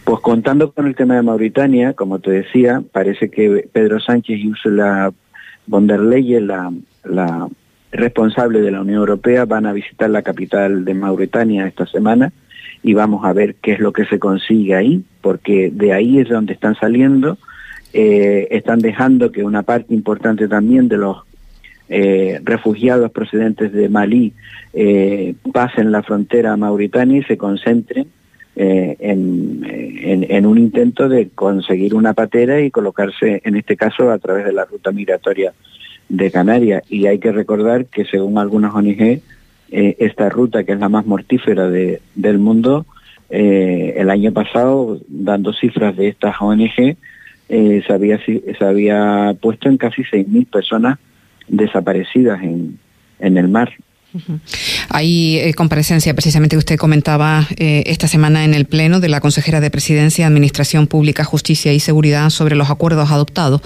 Pues 0.04 0.20
contando 0.22 0.72
con 0.72 0.88
el 0.88 0.96
tema 0.96 1.16
de 1.16 1.22
Mauritania, 1.22 1.94
como 1.94 2.20
te 2.20 2.32
decía, 2.32 2.82
parece 2.92 3.30
que 3.30 3.70
Pedro 3.72 4.00
Sánchez 4.00 4.39
y 4.39 4.50
Ursula 4.50 5.13
von 5.68 5.88
der 5.88 6.01
Leyen, 6.01 6.48
la, 6.48 6.74
la 7.06 7.48
responsable 7.92 8.60
de 8.60 8.72
la 8.72 8.82
Unión 8.82 8.98
Europea, 8.98 9.46
van 9.46 9.66
a 9.68 9.72
visitar 9.72 10.10
la 10.10 10.24
capital 10.24 10.84
de 10.84 10.94
Mauritania 10.94 11.68
esta 11.68 11.86
semana 11.86 12.34
y 12.84 12.94
vamos 12.94 13.24
a 13.24 13.34
ver 13.34 13.56
qué 13.56 13.74
es 13.74 13.80
lo 13.80 13.94
que 13.94 14.06
se 14.06 14.20
consigue 14.20 14.75
ahí, 14.75 15.04
porque 15.22 15.72
de 15.74 15.94
ahí 15.94 16.20
es 16.20 16.30
donde 16.30 16.54
están 16.54 16.75
saliendo, 16.75 17.38
eh, 17.94 18.48
están 18.51 18.80
dejando 18.80 19.32
que 19.32 19.44
una 19.44 19.62
parte 19.62 19.94
importante 19.94 20.48
también 20.48 20.89
de 20.89 20.98
los 20.98 21.18
eh, 21.89 22.39
refugiados 22.44 23.12
procedentes 23.12 23.72
de 23.72 23.89
Malí 23.89 24.34
eh, 24.74 25.36
pasen 25.53 25.91
la 25.91 26.03
frontera 26.03 26.53
a 26.53 26.58
Mauritania 26.58 27.20
y 27.20 27.24
se 27.24 27.38
concentren 27.38 28.08
en, 28.60 29.63
en, 29.70 30.46
un 30.48 30.58
intento 30.58 31.08
de 31.08 31.29
conseguir 31.29 31.94
una 31.94 32.13
patera 32.13 32.60
y 32.60 32.72
colocarse, 32.72 33.39
en 33.46 33.56
este 33.56 33.77
caso, 33.77 34.10
a 34.10 34.17
través 34.17 34.46
de 34.46 34.51
la 34.51 34.65
ruta 34.65 34.91
migratoria 34.91 35.53
de 36.10 36.32
Canarias. 36.32 36.84
Y 36.89 37.06
hay 37.06 37.20
que 37.20 37.32
recordar 37.32 37.86
que 37.86 38.06
según 38.06 38.38
algunas 38.38 38.74
ONG, 38.74 39.22
eh, 39.70 39.96
esta 40.00 40.29
ruta, 40.29 40.63
que 40.63 40.74
es 40.74 40.79
la 40.79 40.89
más 40.89 41.06
mortífera 41.06 41.70
de, 41.70 42.01
del 42.15 42.39
mundo, 42.39 42.86
eh, 43.29 43.96
el 43.98 44.10
año 44.10 44.32
pasado, 44.32 45.00
dando 45.08 45.53
cifras 45.53 45.96
de 45.96 46.08
estas 46.08 46.36
ONG, 46.39 46.96
eh, 47.50 47.84
se, 47.86 47.94
había, 47.94 48.20
se 48.24 48.65
había 48.65 49.36
puesto 49.39 49.70
en 49.70 49.77
casi 49.77 50.03
6.000 50.03 50.48
personas 50.50 51.00
desaparecidas 51.48 52.42
en, 52.42 52.80
en 53.20 53.38
el 53.38 53.48
mar. 53.48 53.72
Hay 54.89 55.38
eh, 55.38 55.53
comparecencia 55.53 56.13
precisamente 56.13 56.55
que 56.55 56.59
usted 56.59 56.77
comentaba 56.77 57.47
eh, 57.57 57.83
esta 57.88 58.07
semana 58.07 58.45
en 58.45 58.53
el 58.53 58.65
Pleno 58.65 59.00
de 59.00 59.09
la 59.09 59.19
consejera 59.19 59.59
de 59.59 59.69
Presidencia, 59.69 60.27
Administración 60.27 60.88
Pública, 60.88 61.24
Justicia 61.24 61.74
y 61.74 61.79
Seguridad 61.79 62.29
sobre 62.29 62.55
los 62.55 62.69
acuerdos 62.69 63.12
adoptados 63.12 63.62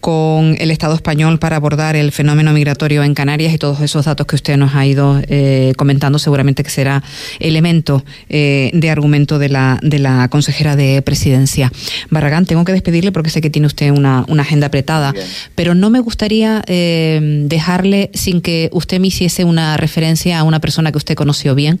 con 0.00 0.56
el 0.58 0.70
Estado 0.70 0.94
español 0.94 1.38
para 1.38 1.56
abordar 1.56 1.96
el 1.96 2.12
fenómeno 2.12 2.52
migratorio 2.52 3.04
en 3.04 3.14
Canarias 3.14 3.52
y 3.52 3.58
todos 3.58 3.80
esos 3.80 4.06
datos 4.06 4.26
que 4.26 4.36
usted 4.36 4.56
nos 4.56 4.74
ha 4.74 4.86
ido 4.86 5.20
eh, 5.28 5.72
comentando 5.76 6.18
seguramente 6.18 6.62
que 6.64 6.70
será 6.70 7.02
elemento 7.38 8.04
de 8.28 8.88
argumento 8.90 9.38
de 9.38 9.48
la, 9.48 9.78
de 9.82 9.98
la 9.98 10.28
consejera 10.28 10.76
de 10.76 11.02
Presidencia. 11.02 11.70
Barragán, 12.10 12.46
tengo 12.46 12.64
que 12.64 12.72
despedirle 12.72 13.12
porque 13.12 13.30
sé 13.30 13.40
que 13.40 13.50
tiene 13.50 13.66
usted 13.66 13.90
una, 13.90 14.24
una 14.28 14.42
agenda 14.42 14.68
apretada, 14.68 15.14
pero 15.54 15.74
no 15.74 15.90
me 15.90 16.00
gustaría 16.00 16.62
dejarle 16.66 18.10
sin 18.14 18.40
que 18.40 18.70
usted 18.72 19.00
me 19.00 19.08
hiciese 19.08 19.44
una 19.44 19.76
referencia 19.92 20.38
a 20.38 20.44
una 20.44 20.58
persona 20.58 20.90
que 20.90 20.96
usted 20.96 21.14
conoció 21.14 21.54
bien. 21.54 21.78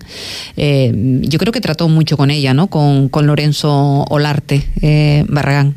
Eh, 0.58 0.92
yo 1.22 1.38
creo 1.38 1.50
que 1.50 1.62
trató 1.62 1.88
mucho 1.88 2.18
con 2.18 2.30
ella, 2.30 2.52
¿no? 2.52 2.66
Con, 2.66 3.08
Lorenzo 3.26 4.04
Olarte, 4.10 4.62
eh, 4.82 5.24
Barragán. 5.28 5.74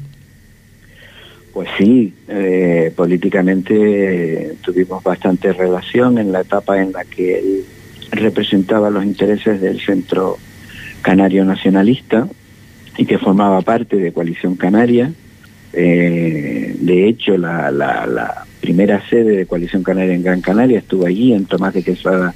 Pues 1.53 1.69
sí, 1.77 2.13
eh, 2.27 2.91
políticamente 2.93 4.57
tuvimos 4.61 5.01
bastante 5.01 5.53
relación 5.53 6.17
en 6.17 6.33
la 6.33 6.41
etapa 6.41 6.81
en 6.81 6.91
la 6.91 7.05
que 7.05 7.39
él 7.39 7.63
representaba 8.11 8.89
los 8.89 9.05
intereses 9.05 9.61
del 9.61 9.79
Centro 9.79 10.37
Canario 11.01 11.45
Nacionalista 11.45 12.27
y 12.97 13.05
que 13.05 13.17
formaba 13.17 13.61
parte 13.61 13.95
de 13.95 14.11
Coalición 14.11 14.55
Canaria. 14.55 15.13
De 15.75 17.07
hecho, 17.07 17.37
la, 17.37 18.45
primera 18.61 19.07
sede 19.09 19.37
de 19.37 19.45
Coalición 19.45 19.83
Canaria 19.83 20.15
en 20.15 20.23
Gran 20.23 20.41
Canaria 20.41 20.79
estuvo 20.79 21.05
allí, 21.05 21.33
en 21.33 21.45
Tomás 21.45 21.73
de 21.75 21.83
Quesada 21.83 22.33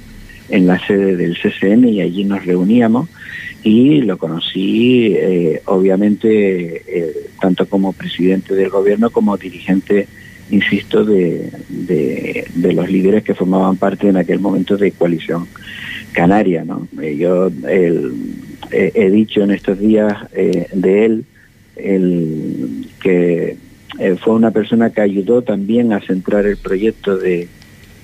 en 0.50 0.66
la 0.66 0.84
sede 0.86 1.16
del 1.16 1.36
CCN 1.36 1.88
y 1.88 2.00
allí 2.00 2.24
nos 2.24 2.44
reuníamos 2.44 3.08
y 3.62 4.02
lo 4.02 4.18
conocí 4.18 5.14
eh, 5.16 5.62
obviamente 5.66 6.82
eh, 6.86 7.14
tanto 7.40 7.66
como 7.66 7.92
presidente 7.92 8.54
del 8.54 8.68
gobierno 8.68 9.10
como 9.10 9.36
dirigente 9.36 10.08
insisto 10.50 11.04
de, 11.04 11.50
de, 11.68 12.72
los 12.72 12.90
líderes 12.90 13.22
que 13.22 13.34
formaban 13.34 13.76
parte 13.76 14.08
en 14.08 14.16
aquel 14.16 14.40
momento 14.40 14.76
de 14.76 14.90
coalición 14.90 15.46
canaria 16.12 16.64
no 16.64 16.88
eh, 17.00 17.16
yo 17.16 17.50
he 18.72 19.10
dicho 19.10 19.42
en 19.42 19.52
estos 19.52 19.78
días 19.78 20.16
de 20.32 21.04
él 21.04 21.24
que 23.00 23.56
fue 24.20 24.34
una 24.34 24.50
persona 24.50 24.90
que 24.90 25.00
ayudó 25.00 25.42
también 25.42 25.92
a 25.92 26.00
centrar 26.00 26.46
el 26.46 26.56
proyecto 26.56 27.16
de 27.16 27.48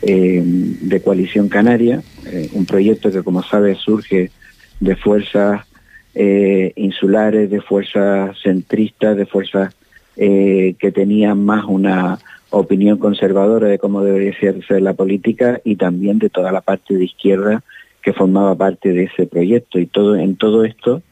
eh, 0.03 0.43
de 0.45 1.01
Coalición 1.01 1.49
Canaria, 1.49 2.03
eh, 2.27 2.51
un 2.53 2.67
proyecto 2.67 3.11
que 3.11 3.23
como 3.23 3.43
sabes 3.43 3.79
surge 3.79 4.31
de 4.79 4.95
fuerzas 4.95 5.67
eh, 6.15 6.73
insulares, 6.77 7.51
de 7.51 7.63
fuerzas 7.63 8.37
centristas, 8.43 9.17
de 9.17 9.27
fuerzas 9.27 9.75
que 10.15 10.93
tenían 10.95 11.45
más 11.45 11.67
una 11.67 12.19
opinión 12.49 12.97
conservadora 12.97 13.69
de 13.69 13.79
cómo 13.79 14.03
debería 14.03 14.33
ser 14.39 14.81
la 14.81 14.95
política 14.95 15.61
y 15.63 15.77
también 15.77 16.19
de 16.19 16.31
toda 16.31 16.53
la 16.53 16.63
parte 16.63 16.95
de 16.95 17.05
izquierda 17.05 17.63
que 18.01 18.15
formaba 18.15 18.55
parte 18.55 18.95
de 18.95 19.05
ese 19.05 19.27
proyecto. 19.27 19.79
Y 19.79 19.85
todo 19.85 20.17
en 20.17 20.37
todo 20.37 20.65
esto 20.65 21.03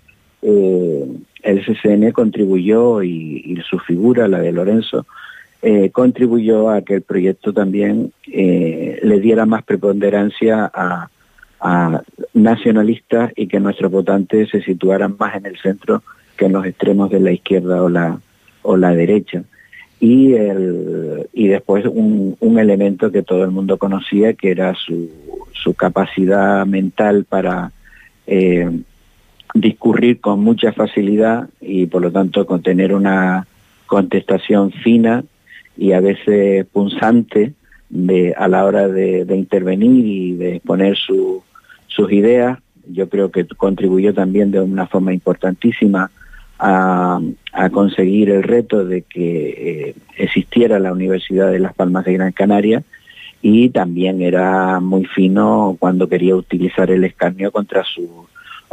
el 1.44 1.64
CCN 1.64 2.10
contribuyó 2.12 3.02
y, 3.02 3.62
su 3.68 3.78
figura, 3.78 4.26
la 4.26 4.40
de 4.40 4.50
Lorenzo, 4.50 5.06
eh, 5.62 5.90
contribuyó 5.90 6.70
a 6.70 6.82
que 6.82 6.94
el 6.94 7.02
proyecto 7.02 7.52
también 7.52 8.12
eh, 8.30 8.98
le 9.02 9.20
diera 9.20 9.46
más 9.46 9.62
preponderancia 9.62 10.70
a, 10.74 11.08
nacionalistas 12.34 13.32
y 13.36 13.46
que 13.46 13.58
nuestros 13.58 13.90
votantes 13.90 14.50
se 14.50 14.60
situaran 14.60 15.16
más 15.18 15.34
en 15.34 15.46
el 15.46 15.56
centro 15.56 16.02
que 16.36 16.44
en 16.44 16.52
los 16.52 16.66
extremos 16.66 17.08
de 17.08 17.20
la 17.20 17.32
izquierda 17.32 17.82
o 17.82 17.88
la, 17.88 18.18
o 18.60 18.76
la 18.76 18.94
derecha. 18.94 19.44
Y, 19.98 20.34
el, 20.34 21.26
y 21.32 21.48
después 21.48 21.86
un, 21.86 22.36
elemento 22.58 23.10
que 23.10 23.22
todo 23.22 23.44
el 23.44 23.50
mundo 23.50 23.78
conocía, 23.78 24.34
que 24.34 24.50
era 24.50 24.74
su, 24.74 25.08
su 25.52 25.72
capacidad 25.72 26.66
mental 26.66 27.24
para 27.24 27.72
eh, 28.26 28.70
discurrir 29.54 30.20
con 30.20 30.40
mucha 30.40 30.73
facilidad 30.73 31.49
y 31.61 31.87
por 31.87 32.02
lo 32.02 32.11
tanto 32.11 32.44
con 32.44 32.61
tener 32.62 32.92
una 32.92 33.46
contestación 33.87 34.73
fina 34.73 35.25
y 35.76 35.92
a 35.92 36.00
veces 36.00 36.66
punzante 36.66 37.54
de, 37.88 38.34
a 38.37 38.49
la 38.49 38.64
hora 38.64 38.88
de, 38.88 39.25
intervenir 39.30 40.04
y 40.04 40.32
de 40.34 40.56
exponer 40.56 40.96
sus 40.96 42.12
ideas. 42.12 42.58
Yo 42.88 43.08
creo 43.08 43.30
que 43.30 43.46
contribuyó 43.46 44.12
también 44.12 44.50
de 44.50 44.61
una 44.61 44.87
forma 44.87 45.14
importantísima 45.14 46.11
a, 46.58 47.20
conseguir 47.73 48.30
el 48.30 48.42
reto 48.42 48.84
de 48.84 49.02
que 49.02 49.88
eh, 49.88 49.94
existiera 50.16 50.78
la 50.78 50.92
Universidad 50.92 51.50
de 51.50 51.58
Las 51.58 51.75
Palmas 51.75 52.04
de 52.04 52.14
Gran 52.14 52.32
Canaria 52.32 52.82
y 53.40 53.70
también 53.70 54.20
era 54.23 54.80
muy 54.80 55.04
fino 55.06 55.76
cuando 55.78 56.08
quería 56.08 56.37
utilizar 56.37 56.90
el 56.90 57.04
escarnio 57.04 57.52
contra 57.52 57.84
sus 57.84 58.08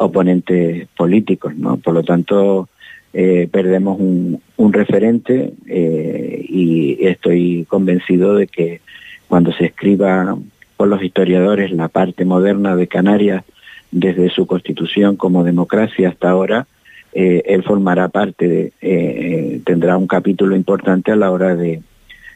oponentes 0.01 0.88
políticos, 0.98 1.55
¿no? 1.55 1.77
Por 1.77 1.93
lo 1.93 2.03
tanto, 2.03 2.70
eh, 3.13 3.48
perdemos 3.51 4.00
un, 4.00 4.41
referente 4.74 5.53
eh, 5.67 6.46
y 6.48 7.05
estoy 7.05 7.65
convencido 7.67 8.36
de 8.36 8.48
que 8.48 8.79
cuando 9.27 9.51
se 9.51 9.65
escriba 9.65 10.38
por 10.77 10.88
los 10.88 11.03
historiadores 11.03 11.72
la 11.72 11.89
parte 11.89 12.25
moderna 12.25 12.75
de 12.75 12.88
Canarias 12.88 13.43
desde 13.91 14.29
su 14.29 14.48
constitución 14.48 15.17
como 15.17 15.43
democracia 15.43 16.10
hasta 16.10 16.29
ahora, 16.29 16.67
eh, 17.13 17.43
él 17.46 17.63
formará 17.63 18.08
parte, 18.08 18.48
de, 18.48 18.74
eh, 18.81 19.62
tendrá 19.65 19.98
un 19.98 20.08
capítulo 20.08 20.55
importante 20.55 21.12
a 21.12 21.17
la 21.17 21.31
hora 21.31 21.55
de, 21.55 21.81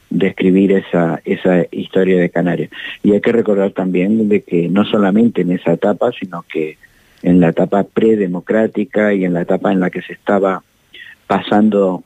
de 0.10 0.28
escribir 0.28 0.74
esa, 0.74 1.22
esa 1.24 1.66
historia 1.72 2.20
de 2.20 2.30
Canarias. 2.30 2.70
Y 3.02 3.14
hay 3.14 3.22
que 3.22 3.32
recordar 3.32 3.72
también 3.72 4.28
de 4.28 4.42
que 4.42 4.68
no 4.68 4.84
solamente 4.84 5.42
en 5.42 5.52
esa 5.52 5.74
etapa, 5.74 6.12
sino 6.20 6.44
que 6.44 6.78
en 7.26 7.40
la 7.40 7.50
etapa 7.50 7.84
predemocrática 7.84 9.14
y 9.14 9.26
en 9.26 9.34
la 9.34 9.42
etapa 9.42 9.72
en 9.72 9.80
la 9.80 9.90
que 9.90 10.04
se 10.04 10.14
estaba 10.14 10.64
pasando 11.26 12.04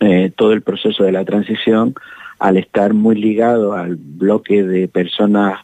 eh, 0.00 0.30
todo 0.36 0.52
el 0.52 0.60
proceso 0.60 1.02
de 1.02 1.12
la 1.12 1.24
transición, 1.24 1.94
al 2.38 2.58
estar 2.58 2.92
muy 2.92 3.16
ligado 3.16 3.72
al 3.72 3.96
bloque 3.96 4.62
de 4.62 4.86
personas 4.86 5.60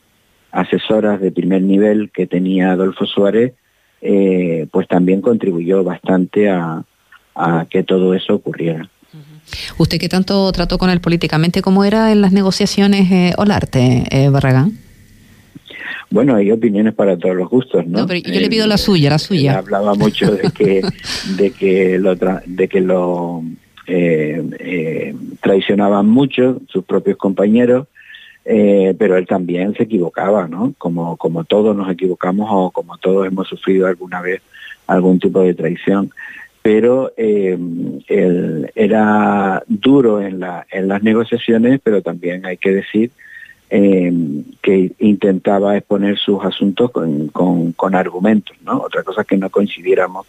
asesoras 0.51 1.21
de 1.21 1.31
primer 1.31 1.61
nivel 1.61 2.11
que 2.11 2.27
tenía 2.27 2.73
Adolfo 2.73 3.05
Suárez, 3.05 3.53
eh, 4.01 4.67
pues 4.73 4.89
también 4.89 5.21
contribuyó 5.21 5.85
bastante 5.85 6.49
a, 6.49 6.85
que 7.71 7.83
todo 7.85 8.13
eso 8.13 8.35
ocurriera. 8.35 8.89
¿Usted 9.79 9.99
qué 9.99 10.09
tanto 10.11 10.51
trató 10.53 10.77
con 10.77 10.91
él 10.91 11.01
políticamente? 11.01 11.63
¿Cómo 11.63 11.85
era 11.85 12.13
en 12.13 12.21
las 12.21 12.33
negociaciones 12.33 13.11
eh, 13.11 13.33
Olarte, 13.39 14.05
eh, 14.11 14.29
Barragán? 14.29 14.73
Bueno, 16.11 16.35
hay 16.35 16.51
opiniones 16.51 16.93
para 16.93 17.17
todos 17.17 17.37
los 17.37 17.49
gustos, 17.49 17.87
¿no? 17.87 18.01
no 18.01 18.07
pero 18.07 18.21
yo 18.21 18.41
le 18.41 18.49
pido 18.49 18.67
la 18.67 18.79
suya, 18.79 19.11
la 19.11 19.19
suya. 19.19 19.59
Hablaba 19.59 19.95
mucho 19.95 20.33
de 20.33 20.51
que, 20.51 20.83
de 21.37 21.51
que 21.53 21.99
lo, 21.99 22.17
de 22.17 22.69
que 22.69 22.81
lo 22.81 23.45
eh, 23.87 24.43
eh, 24.59 25.15
traicionaban 25.41 26.09
mucho 26.09 26.61
sus 26.69 26.85
propios 26.85 27.17
compañeros, 27.17 27.87
eh, 28.45 28.95
pero 28.99 29.17
él 29.17 29.27
también 29.27 29.75
se 29.75 29.85
equivocaba, 29.85 30.49
¿no? 30.49 30.75
Como, 30.79 31.17
como 31.17 31.45
todos 31.45 31.77
nos 31.77 31.89
equivocamos 31.89 32.49
o 32.51 32.71
como 32.73 32.99
todos 32.99 33.27
hemos 33.29 33.47
sufrido 33.47 33.87
alguna 33.87 34.21
vez 34.21 34.43
algún 34.89 35.21
tipo 35.21 35.43
de 35.43 35.55
traición. 35.55 36.11
Pero 36.63 37.13
eh, 37.17 37.57
él 38.09 38.71
era 38.75 39.63
duro 39.69 40.21
en, 40.21 40.41
la, 40.41 40.67
en 40.71 40.89
las 40.89 41.03
negociaciones, 41.05 41.81
pero 41.83 42.03
también 42.03 42.45
hay 42.45 42.57
que 42.57 42.73
decir 42.73 43.13
eh, 43.71 44.13
que 44.63 44.93
intentaba 44.99 45.77
exponer 45.77 46.19
sus 46.19 46.45
asuntos 46.45 46.91
con, 46.91 47.29
con, 47.29 47.73
con, 47.73 47.95
argumentos, 47.95 48.57
¿no? 48.65 48.79
Otra 48.81 49.03
cosa 49.03 49.23
es 49.23 49.27
que 49.27 49.37
no 49.37 49.49
coincidiéramos 49.49 50.27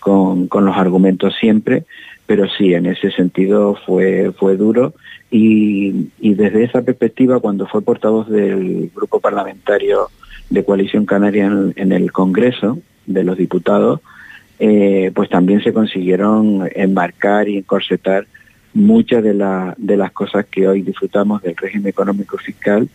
con, 0.00 0.48
con 0.48 0.64
los 0.64 0.76
argumentos 0.76 1.34
siempre, 1.38 1.84
pero 2.26 2.48
sí, 2.48 2.74
en 2.74 2.86
ese 2.86 3.10
sentido 3.10 3.76
fue, 3.86 4.32
fue 4.38 4.56
duro 4.56 4.94
y, 5.30 6.10
y 6.20 6.34
desde 6.34 6.64
esa 6.64 6.82
perspectiva, 6.82 7.38
cuando 7.38 7.66
fue 7.66 7.82
portavoz 7.82 8.28
del 8.28 8.90
grupo 8.94 9.20
parlamentario 9.20 10.08
de 10.48 10.64
Coalición 10.64 11.06
Canaria 11.06 11.46
en, 11.46 11.72
en 11.76 11.92
el 11.92 12.10
Congreso 12.12 12.78
de 13.06 13.24
los 13.24 13.36
Diputados, 13.36 14.00
eh, 14.58 15.10
pues 15.14 15.30
también 15.30 15.62
se 15.62 15.72
consiguieron 15.72 16.68
enmarcar 16.74 17.48
y 17.48 17.56
encorsetar 17.58 18.26
muchas 18.74 19.22
de, 19.22 19.34
la, 19.34 19.74
de 19.78 19.96
las 19.96 20.12
cosas 20.12 20.46
que 20.46 20.68
hoy 20.68 20.82
disfrutamos 20.82 21.42
del 21.42 21.56
régimen 21.56 21.88
económico 21.88 22.38
fiscal 22.38 22.88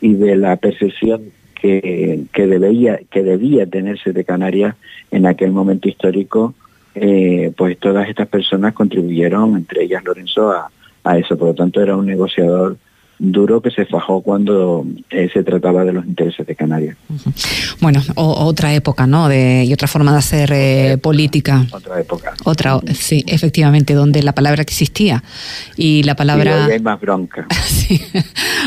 y 0.00 0.14
de 0.14 0.36
la 0.36 0.56
percepción 0.56 1.30
que, 1.54 2.24
que, 2.32 2.46
debía, 2.46 3.00
que 3.10 3.22
debía 3.22 3.66
tenerse 3.66 4.12
de 4.12 4.24
Canarias 4.24 4.76
en 5.10 5.26
aquel 5.26 5.52
momento 5.52 5.88
histórico, 5.88 6.54
eh, 6.94 7.52
pues 7.56 7.78
todas 7.78 8.08
estas 8.08 8.28
personas 8.28 8.72
contribuyeron, 8.72 9.56
entre 9.56 9.84
ellas 9.84 10.02
Lorenzo, 10.04 10.50
a, 10.50 10.70
a 11.04 11.18
eso. 11.18 11.36
Por 11.36 11.48
lo 11.48 11.54
tanto, 11.54 11.80
era 11.82 11.96
un 11.96 12.06
negociador 12.06 12.76
duro 13.20 13.60
que 13.60 13.70
se 13.70 13.84
fajó 13.84 14.22
cuando 14.22 14.84
eh, 15.10 15.28
se 15.32 15.44
trataba 15.44 15.84
de 15.84 15.92
los 15.92 16.06
intereses 16.06 16.46
de 16.46 16.56
Canarias. 16.56 16.96
Uh 17.08 17.14
-huh. 17.14 17.76
Bueno, 17.80 18.02
o, 18.16 18.44
otra 18.46 18.72
época, 18.74 19.06
¿no? 19.06 19.28
De, 19.28 19.64
y 19.64 19.72
otra 19.72 19.86
forma 19.86 20.12
de 20.12 20.18
hacer 20.18 20.50
eh, 20.52 20.98
política. 20.98 21.66
Otra 21.70 22.00
época. 22.00 22.32
Otra, 22.44 22.80
sí, 22.94 23.22
efectivamente, 23.26 23.94
donde 23.94 24.22
la 24.22 24.32
palabra 24.32 24.62
existía 24.62 25.22
y 25.76 26.02
la 26.02 26.16
palabra... 26.16 26.66
Y 26.68 26.72
hay 26.72 26.80
más 26.80 26.98
bronca. 27.00 27.46
sí. 27.66 28.00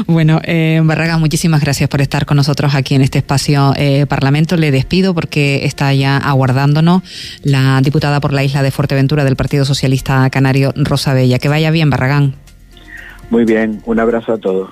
Bueno, 0.07 0.39
eh, 0.43 0.81
Barraga, 0.83 1.17
muchísimas 1.17 1.61
gracias 1.61 1.89
por 1.89 2.01
estar 2.01 2.25
con 2.25 2.37
nosotros 2.37 2.75
aquí 2.75 2.95
en 2.95 3.01
este 3.01 3.19
espacio 3.19 3.73
eh, 3.75 4.05
Parlamento. 4.07 4.55
Le 4.55 4.71
despido 4.71 5.13
porque 5.13 5.65
está 5.65 5.93
ya 5.93 6.17
aguardándonos 6.17 7.01
la 7.43 7.81
diputada 7.81 8.19
por 8.19 8.33
la 8.33 8.43
isla 8.43 8.61
de 8.61 8.71
Fuerteventura 8.71 9.23
del 9.23 9.35
Partido 9.35 9.65
Socialista 9.65 10.29
Canario, 10.29 10.73
Rosa 10.75 11.13
Bella. 11.13 11.39
Que 11.39 11.49
vaya 11.49 11.71
bien, 11.71 11.89
Barragán. 11.89 12.42
Muy 13.33 13.45
bien, 13.45 13.81
un 13.87 13.99
abrazo 13.99 14.33
a 14.33 14.37
todos. 14.37 14.69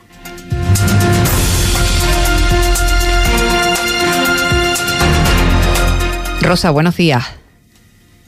Rosa, 6.44 6.70
buenos 6.70 6.96
días. 6.96 7.41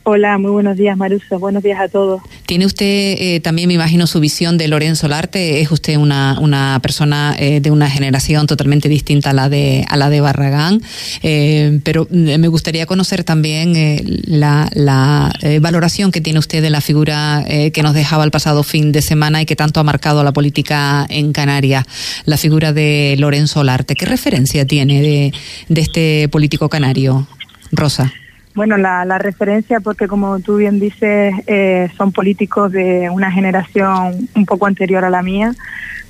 Hola, 0.06 0.38
muy 0.38 0.52
buenos 0.52 0.76
días, 0.76 0.98
Marusa. 0.98 1.38
Buenos 1.38 1.64
días 1.64 1.80
a 1.80 1.88
todos. 1.88 2.22
Tiene 2.46 2.66
usted 2.66 2.86
eh, 2.86 3.40
también, 3.42 3.70
me 3.70 3.76
imagino, 3.76 4.06
su 4.06 4.20
visión 4.20 4.58
de 4.58 4.68
Lorenzo 4.68 5.08
Larte. 5.08 5.62
Es 5.62 5.72
usted 5.72 5.96
una, 5.96 6.38
una 6.42 6.78
persona 6.84 7.34
eh, 7.40 7.62
de 7.62 7.72
una 7.72 7.90
generación 7.90 8.46
totalmente 8.46 8.90
distinta 8.90 9.30
a 9.30 9.34
la 9.34 9.48
de, 9.48 9.86
a 9.88 9.96
la 9.96 10.10
de 10.10 10.20
Barragán. 10.20 10.82
Eh, 11.22 11.80
pero 11.86 12.06
me 12.12 12.50
gustaría 12.50 12.86
conocer 12.86 13.24
también 13.24 13.78
eh, 13.78 14.04
la, 14.26 14.70
la 14.74 15.32
eh, 15.42 15.60
valoración 15.60 16.12
que 16.12 16.20
tiene 16.20 16.40
usted 16.40 16.62
de 16.62 16.70
la 16.70 16.82
figura 16.82 17.46
que 17.46 17.84
nos 17.84 17.94
dejaba 17.94 18.26
el 18.26 18.32
pasado 18.32 18.64
fin 18.64 18.92
de 18.92 19.02
semana 19.02 19.42
y 19.42 19.46
que 19.46 19.56
tanto 19.56 19.80
ha 19.80 19.84
marcado 19.84 20.24
la 20.24 20.34
política 20.34 21.06
en 21.10 21.32
Canarias, 21.32 21.86
la 22.26 22.38
figura 22.38 22.74
de 22.74 23.16
Lorenzo 23.18 23.64
Larte. 23.64 23.96
¿Qué 23.96 24.06
referencia 24.06 24.66
tiene 24.66 25.02
de, 25.02 25.34
de 25.70 25.82
este 25.82 26.28
político 26.30 26.68
canario, 26.68 27.28
Rosa? 27.72 28.12
Bueno, 28.56 28.78
la, 28.78 29.04
la, 29.04 29.18
referencia, 29.18 29.80
porque 29.80 30.08
como 30.08 30.40
tú 30.40 30.58
bien 30.58 30.80
dices, 30.80 31.34
eh, 31.48 31.90
son 31.98 32.12
políticos 32.12 32.72
de 32.72 33.10
una 33.10 33.32
generación 33.32 34.30
un 34.36 34.46
poco 34.46 34.68
anterior 34.68 35.04
a 35.04 35.10
la 35.10 35.24
mía, 35.24 35.54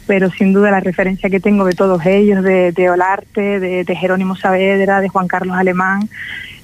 pero 0.07 0.29
sin 0.29 0.51
duda 0.51 0.69
la 0.69 0.81
referencia 0.81 1.29
que 1.29 1.39
tengo 1.39 1.63
de 1.63 1.73
todos 1.73 2.05
ellos, 2.05 2.43
de, 2.43 2.89
Olarte, 2.89 3.61
de, 3.61 3.85
de, 3.85 3.95
Jerónimo 3.95 4.35
Saavedra, 4.35 4.99
de 4.99 5.07
Juan 5.07 5.29
Carlos 5.29 5.55
Alemán, 5.55 6.09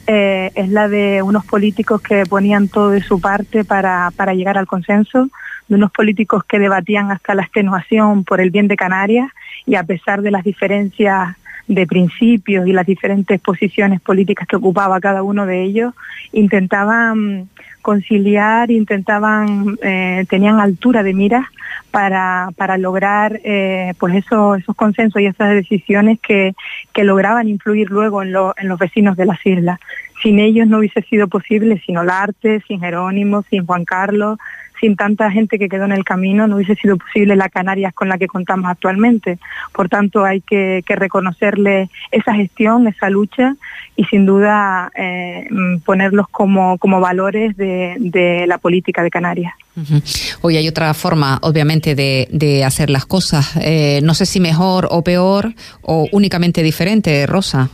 eh, 0.05 0.51
es 0.55 0.69
la 0.69 0.89
de 0.89 1.21
unos 1.21 1.45
políticos 1.45 2.01
que 2.01 2.25
ponían 2.25 2.67
todo 2.67 2.89
de 2.89 3.01
su 3.01 3.21
parte 3.21 3.63
para, 3.63 4.11
para 4.17 4.33
llegar 4.33 4.57
al 4.57 4.67
consenso, 4.67 5.29
de 5.69 5.75
unos 5.75 5.91
políticos 5.91 6.43
que 6.43 6.59
debatían 6.59 7.11
hasta 7.11 7.35
la 7.35 7.43
extenuación 7.43 8.25
por 8.25 8.41
el 8.41 8.49
bien 8.49 8.67
de 8.67 8.75
Canarias 8.75 9.31
y 9.65 9.75
a 9.75 9.83
pesar 9.83 10.23
de 10.23 10.31
las 10.31 10.43
diferencias 10.43 11.37
de 11.69 11.86
principios 11.86 12.67
y 12.67 12.73
las 12.73 12.86
diferentes 12.86 13.39
posiciones 13.39 14.01
políticas 14.01 14.47
que 14.47 14.55
ocupaba 14.55 14.99
cada 14.99 15.21
uno 15.21 15.45
de 15.45 15.63
ellos, 15.63 15.93
intentaban 16.34 17.47
conciliar, 17.84 18.71
intentaban, 18.71 19.77
eh, 19.84 20.25
tenían 20.29 20.60
altura 20.60 21.03
de 21.03 21.13
miras 21.13 21.45
para, 21.91 22.49
para 22.58 22.77
lograr 22.77 23.39
eh, 23.43 23.93
pues 23.99 24.15
eso, 24.15 24.55
esos 24.55 24.75
consensos 24.75 25.21
y 25.21 25.27
esas 25.27 25.51
decisiones 25.51 26.19
que, 26.19 26.53
que 26.91 27.03
lograban 27.03 27.47
influir 27.47 27.89
luego 27.91 28.23
en, 28.23 28.32
lo, 28.32 28.53
en 28.58 28.67
los 28.67 28.79
vecinos 28.79 29.15
de 29.15 29.27
las 29.27 29.45
islas. 29.45 29.79
Sin 30.23 30.39
ellos 30.39 30.67
no 30.67 30.79
hubiese 30.79 31.03
sido 31.03 31.27
posible, 31.27 31.82
sin 31.86 31.97
Olarte, 31.97 32.62
sin 32.67 32.79
Jerónimo, 32.79 33.43
sin 33.43 33.65
Juan 33.65 33.86
Carlos, 33.86 34.39
sin 34.79 34.95
tanta 34.95 35.29
gente 35.31 35.59
que 35.59 35.69
quedó 35.69 35.85
en 35.85 35.91
el 35.91 36.03
camino 36.03 36.47
no 36.47 36.55
hubiese 36.55 36.75
sido 36.75 36.97
posible 36.97 37.35
la 37.35 37.49
Canarias 37.49 37.93
con 37.93 38.09
la 38.09 38.17
que 38.17 38.27
contamos 38.27 38.69
actualmente. 38.69 39.39
Por 39.73 39.89
tanto, 39.89 40.25
hay 40.25 40.41
que, 40.41 40.83
que 40.85 40.95
reconocerle 40.95 41.89
esa 42.11 42.33
gestión, 42.33 42.87
esa 42.87 43.09
lucha 43.09 43.55
y 43.95 44.05
sin 44.05 44.25
duda 44.25 44.91
eh, 44.95 45.47
ponerlos 45.85 46.27
como, 46.29 46.77
como 46.77 46.99
valores 46.99 47.57
de, 47.57 47.95
de, 47.99 48.47
la 48.47 48.57
política 48.57 49.03
de 49.03 49.09
Canarias. 49.09 49.53
Uh 49.75 49.81
-huh. 49.81 50.37
Hoy 50.41 50.57
hay 50.57 50.67
otra 50.67 50.93
forma, 50.93 51.39
obviamente, 51.41 51.95
de, 51.95 52.27
de 52.31 52.63
hacer 52.63 52.89
las 52.89 53.05
cosas. 53.05 53.57
Eh, 53.61 53.99
no 54.03 54.13
sé 54.13 54.25
si 54.25 54.39
mejor 54.39 54.87
o 54.89 55.03
peor 55.03 55.53
o 55.81 56.07
únicamente 56.11 56.63
diferente, 56.63 57.25
Rosa. 57.27 57.69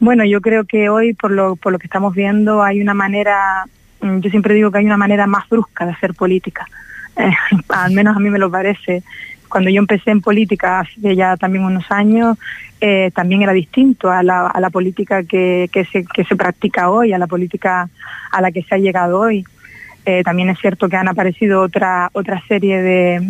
Bueno, 0.00 0.24
yo 0.24 0.40
creo 0.40 0.64
que 0.64 0.88
hoy, 0.88 1.14
por 1.14 1.32
lo, 1.32 1.56
por 1.56 1.72
lo 1.72 1.78
que 1.78 1.86
estamos 1.86 2.14
viendo, 2.14 2.62
hay 2.62 2.80
una 2.80 2.94
manera 2.94 3.66
yo 4.00 4.30
siempre 4.30 4.54
digo 4.54 4.70
que 4.70 4.78
hay 4.78 4.86
una 4.86 4.96
manera 4.96 5.26
más 5.26 5.48
brusca 5.48 5.84
de 5.84 5.92
hacer 5.92 6.14
política. 6.14 6.66
Eh, 7.20 7.32
al 7.70 7.92
menos 7.94 8.16
a 8.16 8.20
mí 8.20 8.30
me 8.30 8.38
lo 8.38 8.48
parece. 8.48 9.02
Cuando 9.48 9.70
yo 9.70 9.80
empecé 9.80 10.12
en 10.12 10.20
política 10.20 10.78
hace 10.78 11.16
ya 11.16 11.36
también 11.36 11.64
unos 11.64 11.90
años, 11.90 12.38
eh, 12.80 13.10
también 13.12 13.42
era 13.42 13.52
distinto 13.52 14.08
a 14.08 14.22
la, 14.22 14.46
a 14.46 14.60
la 14.60 14.70
política 14.70 15.24
que, 15.24 15.68
que, 15.72 15.84
se, 15.84 16.04
que 16.04 16.22
se 16.22 16.36
practica 16.36 16.90
hoy, 16.90 17.12
a 17.12 17.18
la 17.18 17.26
política 17.26 17.88
a 18.30 18.40
la 18.40 18.52
que 18.52 18.62
se 18.62 18.76
ha 18.76 18.78
llegado 18.78 19.18
hoy. 19.18 19.44
Eh, 20.06 20.22
también 20.22 20.48
es 20.48 20.60
cierto 20.60 20.88
que 20.88 20.96
han 20.96 21.08
aparecido 21.08 21.60
otra, 21.60 22.08
otra 22.12 22.40
serie 22.46 22.80
de, 22.80 23.20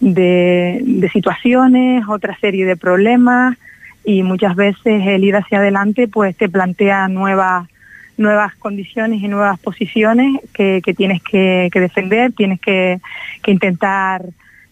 de, 0.00 1.10
situaciones, 1.12 2.04
otra 2.08 2.36
serie 2.38 2.64
de 2.64 2.76
problemas 2.76 3.56
y 4.04 4.22
muchas 4.22 4.54
veces 4.54 5.02
el 5.06 5.24
ir 5.24 5.36
hacia 5.36 5.58
adelante 5.58 6.08
pues 6.08 6.36
te 6.36 6.48
plantea 6.48 7.08
nuevas 7.08 7.68
nuevas 8.16 8.54
condiciones 8.56 9.22
y 9.22 9.28
nuevas 9.28 9.58
posiciones 9.58 10.40
que, 10.52 10.80
tienes 10.96 11.22
que, 11.22 11.70
defender, 11.72 12.32
tienes 12.32 12.60
que, 12.60 13.00
intentar 13.46 14.22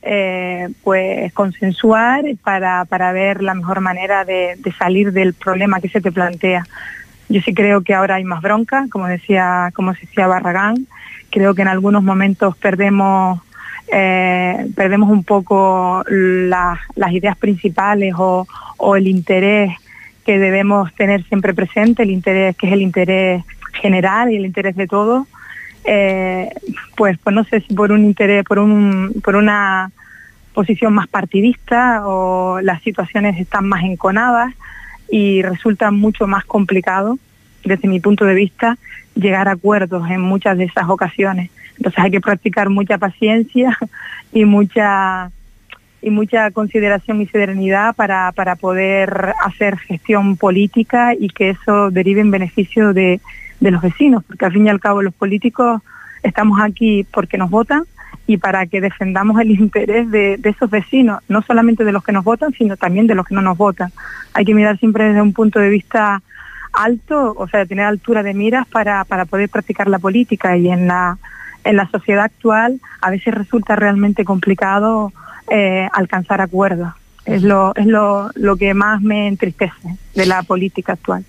eh, 0.02 0.68
pues 0.82 1.32
consensuar 1.32 2.24
para, 2.42 2.84
para, 2.84 3.12
ver 3.12 3.42
la 3.42 3.54
mejor 3.54 3.80
manera 3.80 4.24
de, 4.24 4.58
salir 4.78 5.12
del 5.12 5.34
problema 5.34 5.80
que 5.80 5.88
se 5.88 6.00
te 6.00 6.12
plantea. 6.12 6.64
Yo 7.28 7.40
sí 7.40 7.54
creo 7.54 7.82
que 7.82 7.94
ahora 7.94 8.16
hay 8.16 8.24
más 8.24 8.42
bronca, 8.42 8.86
como 8.90 9.06
decía, 9.06 9.70
como 9.74 9.92
decía 9.92 10.26
Barragán, 10.26 10.86
creo 11.30 11.54
que 11.54 11.62
en 11.62 11.68
algunos 11.68 12.02
momentos 12.02 12.56
perdemos 12.56 13.40
eh, 13.92 14.66
perdemos 14.74 15.10
un 15.10 15.24
poco 15.24 16.02
las 16.08 17.12
ideas 17.12 17.36
principales 17.36 18.14
o, 18.16 18.46
el 18.96 19.06
interés 19.06 19.72
que 20.24 20.38
debemos 20.38 20.92
tener 20.94 21.22
siempre 21.24 21.54
presente, 21.54 22.02
el 22.02 22.10
interés 22.10 22.56
que 22.56 22.66
es 22.66 22.72
el 22.72 22.82
interés 22.82 23.44
general 23.72 24.32
y 24.32 24.36
el 24.36 24.46
interés 24.46 24.76
de 24.76 24.86
todos, 24.86 25.26
eh, 25.84 26.50
pues, 26.96 27.18
pues 27.18 27.34
no 27.34 27.44
sé 27.44 27.60
si 27.60 27.74
por 27.74 27.92
un 27.92 28.04
interés, 28.04 28.44
por 28.44 28.58
un, 28.58 29.20
por 29.22 29.36
una 29.36 29.90
posición 30.54 30.94
más 30.94 31.08
partidista 31.08 32.06
o 32.06 32.60
las 32.60 32.82
situaciones 32.82 33.38
están 33.38 33.68
más 33.68 33.84
enconadas 33.84 34.54
y 35.10 35.42
resulta 35.42 35.90
mucho 35.90 36.26
más 36.26 36.44
complicado, 36.44 37.18
desde 37.64 37.88
mi 37.88 38.00
punto 38.00 38.24
de 38.24 38.34
vista, 38.34 38.78
llegar 39.14 39.48
a 39.48 39.52
acuerdos 39.52 40.08
en 40.10 40.20
muchas 40.20 40.56
de 40.56 40.64
esas 40.64 40.88
ocasiones. 40.88 41.50
Entonces 41.76 42.02
hay 42.02 42.10
que 42.10 42.20
practicar 42.20 42.70
mucha 42.70 42.98
paciencia 42.98 43.76
y 44.32 44.44
mucha 44.44 45.30
y 46.04 46.10
mucha 46.10 46.50
consideración 46.50 47.22
y 47.22 47.26
serenidad 47.26 47.96
para, 47.96 48.30
para 48.32 48.56
poder 48.56 49.32
hacer 49.42 49.78
gestión 49.78 50.36
política 50.36 51.14
y 51.18 51.28
que 51.28 51.50
eso 51.50 51.90
derive 51.90 52.20
en 52.20 52.30
beneficio 52.30 52.92
de, 52.92 53.20
de 53.60 53.70
los 53.70 53.80
vecinos, 53.80 54.22
porque 54.24 54.44
al 54.44 54.52
fin 54.52 54.66
y 54.66 54.68
al 54.68 54.80
cabo 54.80 55.00
los 55.00 55.14
políticos 55.14 55.80
estamos 56.22 56.60
aquí 56.60 57.06
porque 57.10 57.38
nos 57.38 57.48
votan 57.48 57.84
y 58.26 58.36
para 58.36 58.66
que 58.66 58.82
defendamos 58.82 59.40
el 59.40 59.50
interés 59.52 60.10
de, 60.10 60.36
de, 60.36 60.50
esos 60.50 60.70
vecinos, 60.70 61.20
no 61.28 61.40
solamente 61.40 61.84
de 61.84 61.92
los 61.92 62.04
que 62.04 62.12
nos 62.12 62.24
votan, 62.24 62.52
sino 62.52 62.76
también 62.76 63.06
de 63.06 63.14
los 63.14 63.26
que 63.26 63.34
no 63.34 63.40
nos 63.40 63.56
votan. 63.56 63.90
Hay 64.34 64.44
que 64.44 64.54
mirar 64.54 64.78
siempre 64.78 65.04
desde 65.04 65.22
un 65.22 65.32
punto 65.32 65.58
de 65.58 65.70
vista 65.70 66.22
alto, 66.74 67.34
o 67.36 67.48
sea, 67.48 67.64
tener 67.64 67.86
altura 67.86 68.22
de 68.22 68.34
miras 68.34 68.66
para, 68.66 69.04
para 69.04 69.24
poder 69.24 69.48
practicar 69.48 69.88
la 69.88 69.98
política 69.98 70.56
y 70.56 70.68
en 70.68 70.86
la 70.86 71.18
en 71.64 71.76
la 71.76 71.88
sociedad 71.88 72.24
actual 72.24 72.78
a 73.00 73.10
veces 73.10 73.34
resulta 73.34 73.74
realmente 73.74 74.24
complicado 74.24 75.12
eh, 75.48 75.88
alcanzar 75.92 76.40
acuerdos. 76.40 76.92
Es 77.24 77.42
lo, 77.42 77.74
es 77.74 77.86
lo, 77.86 78.30
lo 78.34 78.56
que 78.56 78.74
más 78.74 79.00
me 79.00 79.28
entristece 79.28 79.96
de 80.14 80.26
la 80.26 80.42
política 80.42 80.92
actual. 80.92 81.24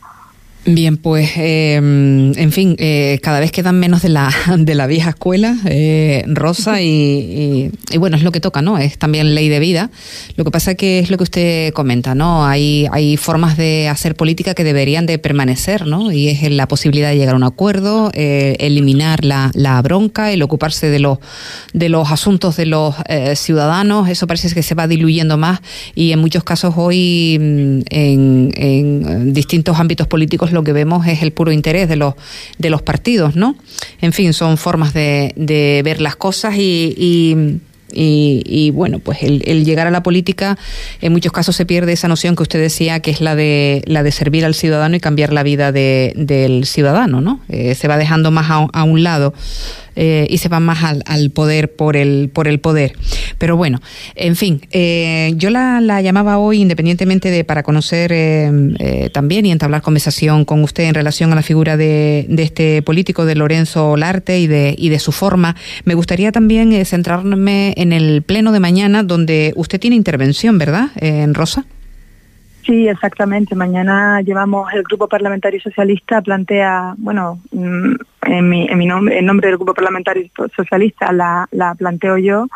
Bien, 0.67 0.97
pues, 0.97 1.29
eh, 1.37 1.75
en 1.75 2.51
fin, 2.51 2.75
eh, 2.79 3.19
cada 3.21 3.39
vez 3.39 3.51
quedan 3.51 3.79
menos 3.79 4.01
de 4.01 4.09
la, 4.09 4.31
de 4.57 4.73
la 4.73 4.87
vieja 4.87 5.11
escuela, 5.11 5.57
eh, 5.65 6.23
Rosa, 6.25 6.81
y, 6.81 7.69
y, 7.91 7.97
bueno, 7.99 8.17
es 8.17 8.23
lo 8.23 8.31
que 8.31 8.39
toca, 8.39 8.63
¿no? 8.63 8.79
Es 8.79 8.97
también 8.97 9.35
ley 9.35 9.47
de 9.47 9.59
vida. 9.59 9.91
Lo 10.37 10.43
que 10.43 10.49
pasa 10.49 10.73
que 10.73 10.97
es 10.97 11.11
lo 11.11 11.17
que 11.17 11.23
usted 11.23 11.73
comenta, 11.73 12.15
¿no? 12.15 12.47
Hay, 12.47 12.87
hay 12.91 13.15
formas 13.15 13.57
de 13.57 13.87
hacer 13.89 14.15
política 14.15 14.55
que 14.55 14.63
deberían 14.63 15.05
de 15.05 15.19
permanecer, 15.19 15.85
¿no? 15.85 16.11
Y 16.11 16.29
es 16.29 16.49
la 16.51 16.67
posibilidad 16.67 17.09
de 17.09 17.17
llegar 17.17 17.35
a 17.35 17.37
un 17.37 17.43
acuerdo, 17.43 18.09
eh, 18.15 18.55
eliminar 18.59 19.23
la, 19.23 19.51
la, 19.53 19.79
bronca, 19.83 20.31
el 20.31 20.41
ocuparse 20.41 20.89
de 20.89 20.97
los, 20.97 21.19
de 21.73 21.89
los 21.89 22.11
asuntos 22.11 22.57
de 22.57 22.65
los 22.65 22.95
eh, 23.07 23.35
ciudadanos. 23.35 24.09
Eso 24.09 24.25
parece 24.25 24.51
que 24.51 24.63
se 24.63 24.73
va 24.73 24.87
diluyendo 24.87 25.37
más 25.37 25.59
y 25.93 26.11
en 26.11 26.17
muchos 26.17 26.43
casos 26.43 26.73
hoy 26.75 27.37
mm, 27.39 27.79
en, 27.91 28.51
en 28.55 29.33
distintos 29.33 29.79
ámbitos 29.79 30.07
políticos 30.07 30.54
lo 30.55 30.63
que 30.63 30.73
vemos 30.73 31.05
es 31.05 31.21
el 31.21 31.31
puro 31.31 31.51
interés 31.51 31.87
de 31.87 31.95
los, 31.95 32.15
de 32.57 32.71
los 32.71 32.81
partidos, 32.81 33.35
¿no? 33.35 33.55
En 34.01 34.11
fin, 34.11 34.33
son 34.33 34.57
formas 34.57 34.93
de, 34.93 35.33
de 35.35 35.81
ver 35.85 36.01
las 36.01 36.15
cosas 36.15 36.55
y, 36.57 37.59
y 37.91 38.71
bueno, 38.71 38.99
pues 38.99 39.19
el, 39.21 39.63
llegar 39.63 39.87
a 39.87 39.91
la 39.91 40.03
política 40.03 40.57
en 41.01 41.13
muchos 41.13 41.31
casos 41.31 41.55
se 41.55 41.65
pierde 41.65 41.93
esa 41.93 42.07
noción 42.07 42.35
que 42.35 42.43
usted 42.43 42.59
decía 42.59 42.99
que 42.99 43.11
es 43.11 43.21
la 43.21 43.35
de 43.35 43.83
la 43.85 44.03
de 44.03 44.11
servir 44.11 44.43
al 44.43 44.53
ciudadano 44.53 44.95
y 44.95 44.99
cambiar 44.99 45.31
la 45.31 45.43
vida 45.43 45.71
de, 45.71 46.13
del 46.15 46.65
ciudadano, 46.65 47.21
¿no? 47.21 47.39
Eh, 47.47 47.75
se 47.75 47.87
va 47.87 47.97
dejando 47.97 48.31
más 48.31 48.49
a, 48.49 48.67
a 48.73 48.83
un 48.83 49.03
lado 49.03 49.33
eh, 49.95 50.27
y 50.29 50.37
se 50.37 50.49
van 50.49 50.63
más 50.63 50.83
al, 50.83 51.03
al, 51.05 51.29
poder 51.31 51.73
por 51.73 51.95
el, 51.95 52.29
por 52.33 52.47
el 52.47 52.59
poder. 52.59 52.93
Pero 53.37 53.57
bueno, 53.57 53.79
en 54.15 54.35
fin, 54.35 54.61
eh, 54.71 55.33
yo 55.35 55.49
la, 55.49 55.81
la, 55.81 56.01
llamaba 56.01 56.37
hoy 56.37 56.61
independientemente 56.61 57.29
de 57.31 57.43
para 57.43 57.63
conocer 57.63 58.11
eh, 58.13 59.09
también 59.13 59.45
y 59.45 59.51
entablar 59.51 59.81
conversación 59.81 60.45
con 60.45 60.63
usted 60.63 60.83
en 60.83 60.93
relación 60.93 61.31
a 61.31 61.35
la 61.35 61.41
figura 61.41 61.77
de, 61.77 62.25
de 62.29 62.43
este 62.43 62.81
político, 62.81 63.25
de 63.25 63.35
Lorenzo 63.35 63.91
Olarte 63.91 64.39
y 64.39 64.47
de, 64.47 64.75
y 64.77 64.89
de 64.89 64.99
su 64.99 65.11
forma. 65.11 65.55
Me 65.85 65.93
gustaría 65.93 66.31
también 66.31 66.85
centrarme 66.85 67.73
en 67.77 67.93
el 67.93 68.21
pleno 68.21 68.51
de 68.51 68.59
mañana 68.59 69.03
donde 69.03 69.53
usted 69.55 69.79
tiene 69.79 69.95
intervención, 69.95 70.57
¿verdad, 70.57 70.89
en 70.95 71.33
Rosa? 71.33 71.65
Sí, 72.65 72.87
exactamente. 72.87 73.53
Mañana 73.53 74.21
llevamos 74.21 74.73
el 74.73 74.81
Grupo 74.83 75.07
Parlamentario 75.07 75.61
Socialista 75.61 76.21
plantea, 76.21 76.95
bueno, 76.97 77.39
mm, 77.51 77.93
en 78.25 78.49
mi, 78.49 78.67
en 78.67 78.77
mi 78.77 78.85
nombre, 78.85 79.19
en 79.19 79.25
nombre 79.25 79.47
del 79.47 79.57
Grupo 79.57 79.73
Parlamentario 79.73 80.29
Socialista 80.55 81.11
la, 81.11 81.47
la 81.51 81.75
planteo 81.75 82.17
yo, 82.17 82.47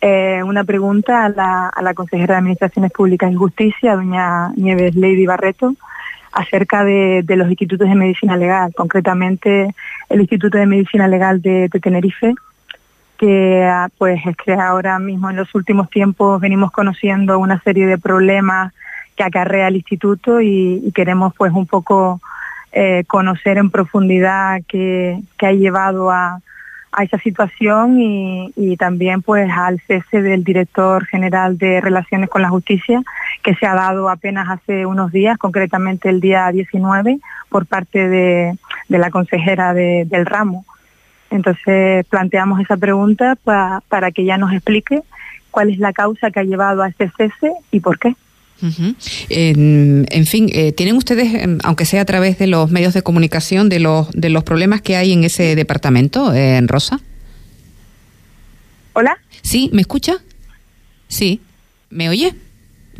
eh, 0.00 0.42
una 0.42 0.64
pregunta 0.64 1.24
a 1.24 1.28
la, 1.28 1.94
consejera 1.94 2.34
de 2.34 2.38
Administraciones 2.38 2.90
Públicas 2.90 3.30
y 3.30 3.36
Justicia, 3.36 3.94
doña 3.94 4.50
Nieves 4.56 4.96
Lady 4.96 5.26
Barreto, 5.26 5.74
acerca 6.32 6.82
de, 6.84 7.24
los 7.28 7.48
institutos 7.48 7.88
de 7.88 7.94
medicina 7.94 8.36
legal, 8.36 8.72
concretamente 8.74 9.74
el 10.08 10.20
Instituto 10.20 10.58
de 10.58 10.66
Medicina 10.66 11.06
Legal 11.06 11.40
de, 11.40 11.68
de 11.68 11.80
Tenerife, 11.80 12.34
que 13.16 13.62
ah, 13.64 13.88
pues 13.96 14.20
es 14.26 14.36
que 14.36 14.54
ahora 14.54 14.98
mismo 14.98 15.30
en 15.30 15.36
los 15.36 15.54
últimos 15.54 15.88
tiempos 15.88 16.40
venimos 16.40 16.72
conociendo 16.72 17.38
una 17.38 17.60
serie 17.60 17.86
de 17.86 17.96
problemas 17.96 18.72
que 19.14 19.22
acarrea 19.22 19.68
el 19.68 19.76
instituto 19.76 20.40
y, 20.40 20.90
queremos 20.94 21.32
pues 21.36 21.52
un 21.52 21.66
poco 21.66 22.20
eh, 22.72 23.04
conocer 23.06 23.58
en 23.58 23.70
profundidad 23.70 24.60
qué, 24.66 25.20
ha 25.40 25.52
llevado 25.52 26.10
a, 26.10 26.40
a 26.92 27.04
esa 27.04 27.18
situación 27.18 28.00
y, 28.00 28.52
y, 28.56 28.76
también 28.76 29.22
pues 29.22 29.50
al 29.50 29.80
cese 29.80 30.22
del 30.22 30.42
director 30.42 31.04
general 31.06 31.58
de 31.58 31.80
Relaciones 31.80 32.30
con 32.30 32.40
la 32.42 32.48
Justicia 32.48 33.02
que 33.42 33.54
se 33.56 33.66
ha 33.66 33.74
dado 33.74 34.08
apenas 34.08 34.48
hace 34.48 34.86
unos 34.86 35.12
días, 35.12 35.36
concretamente 35.36 36.08
el 36.08 36.20
día 36.20 36.50
19, 36.50 37.18
por 37.48 37.66
parte 37.66 38.08
de, 38.08 38.56
de 38.88 38.98
la 38.98 39.10
consejera 39.10 39.74
de, 39.74 40.06
del 40.06 40.24
ramo. 40.24 40.64
Entonces 41.30 42.06
planteamos 42.06 42.60
esa 42.60 42.76
pregunta 42.76 43.36
para 43.44 44.10
que 44.12 44.22
ella 44.22 44.36
nos 44.38 44.52
explique 44.52 45.02
cuál 45.50 45.70
es 45.70 45.78
la 45.78 45.92
causa 45.92 46.30
que 46.30 46.40
ha 46.40 46.44
llevado 46.44 46.82
a 46.82 46.88
este 46.88 47.10
cese 47.16 47.52
y 47.70 47.80
por 47.80 47.98
qué 47.98 48.14
en, 49.28 50.26
fin, 50.26 50.48
eh, 50.52 50.72
¿tienen 50.72 50.96
ustedes, 50.96 51.34
em, 51.34 51.58
aunque 51.64 51.84
sea 51.84 52.02
a 52.02 52.04
través 52.04 52.38
de 52.38 52.46
los 52.46 52.70
medios 52.70 52.94
de 52.94 53.02
comunicación, 53.02 53.68
de 53.68 53.80
los, 53.80 54.10
de 54.12 54.30
los 54.30 54.44
problemas 54.44 54.80
que 54.80 54.96
hay 54.96 55.12
en 55.12 55.24
ese 55.24 55.56
departamento, 55.56 56.32
eh, 56.32 56.56
en 56.56 56.68
Rosa? 56.68 57.00
Hola. 58.92 59.18
Sí, 59.42 59.70
¿me 59.72 59.80
escucha? 59.80 60.16
Sí. 61.08 61.40
¿Me 61.90 62.08
oye? 62.08 62.34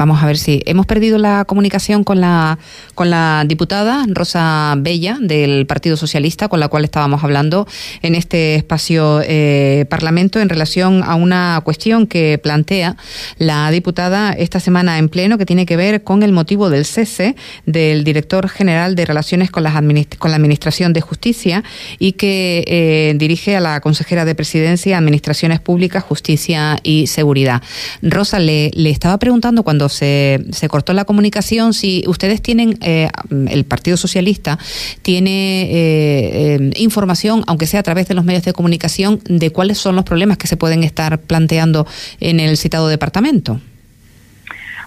Vamos 0.03 0.21
a 0.21 0.27
ver 0.27 0.37
si 0.37 0.61
hemos 0.67 0.85
perdido 0.87 1.17
la 1.17 1.45
comunicación 1.45 2.03
con 2.03 2.21
la 2.21 2.59
con 2.97 3.09
la 3.09 3.45
diputada 3.47 4.05
Rosa 4.09 4.75
Bella 4.77 5.17
del 5.21 5.65
Partido 5.65 5.97
Socialista, 5.97 6.49
con 6.49 6.59
la 6.59 6.67
cual 6.67 6.83
estábamos 6.83 7.23
hablando 7.23 7.69
en 8.03 8.17
este 8.17 8.57
espacio 8.57 9.21
eh, 9.23 9.87
parlamento 9.89 10.41
en 10.41 10.49
relación 10.49 11.05
a 11.05 11.15
una 11.15 11.61
cuestión 11.65 12.09
que 12.09 12.37
plantea 12.43 12.97
la 13.39 13.71
diputada 13.71 14.33
esta 14.33 14.59
semana 14.59 14.99
en 14.99 15.09
pleno 15.09 15.39
que 15.39 15.47
tiene 15.47 15.67
que 15.67 15.77
ver 15.77 16.03
con 16.03 16.25
el 16.25 16.33
motivo 16.33 16.69
del 16.69 16.85
cese 16.85 17.37
del 17.65 18.03
director 18.03 18.49
general 18.49 18.97
de 18.97 19.07
Relaciones 19.07 19.53
con, 19.53 19.63
las 19.63 19.75
con 20.19 20.31
la 20.33 20.37
Administración 20.37 20.93
de 20.93 21.01
Justicia 21.01 21.63
y 22.01 22.15
que 22.15 22.65
eh, 22.67 23.15
dirige 23.19 23.55
a 23.55 23.61
la 23.61 23.81
consejera 23.81 24.25
de 24.25 24.35
Presidencia, 24.35 24.99
Administraciones 24.99 25.61
Públicas, 25.61 26.03
Justicia 26.03 26.81
y 26.83 27.07
Seguridad. 27.07 27.63
Rosa 28.03 28.41
le, 28.41 28.73
le 28.75 28.91
estaba 28.91 29.17
preguntando 29.19 29.63
cuando 29.63 29.92
se, 29.93 30.69
cortó 30.69 30.93
la 30.93 31.05
comunicación, 31.05 31.73
si 31.73 32.05
ustedes 32.07 32.43
tienen, 32.43 32.79
eh, 32.81 33.09
el 33.49 33.65
Partido 33.65 33.97
Socialista 33.97 34.59
tiene 35.03 35.63
eh, 35.63 36.57
eh, 36.57 36.71
información, 36.77 37.45
aunque 37.47 37.67
sea 37.67 37.81
a 37.81 37.83
través 37.83 38.09
de 38.09 38.15
los 38.15 38.25
medios 38.25 38.45
de 38.45 38.53
comunicación, 38.53 39.21
de 39.25 39.51
cuáles 39.51 39.79
son 39.79 39.97
los 39.97 40.05
problemas 40.05 40.39
que 40.39 40.47
se 40.47 40.57
pueden 40.57 40.83
estar 40.83 41.19
planteando 41.19 41.87
en 42.21 42.41
el 42.41 42.57
citado 42.57 42.89
departamento. 42.89 43.61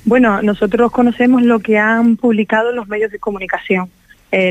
Bueno, 0.03 0.41
nosotros 0.41 0.91
conocemos 0.91 1.41
lo 1.41 1.59
que 1.59 1.77
han 1.77 2.17
publicado 2.17 2.71
los 2.71 2.87
medios 2.87 3.11
de 3.11 3.19
comunicación. 3.19 3.89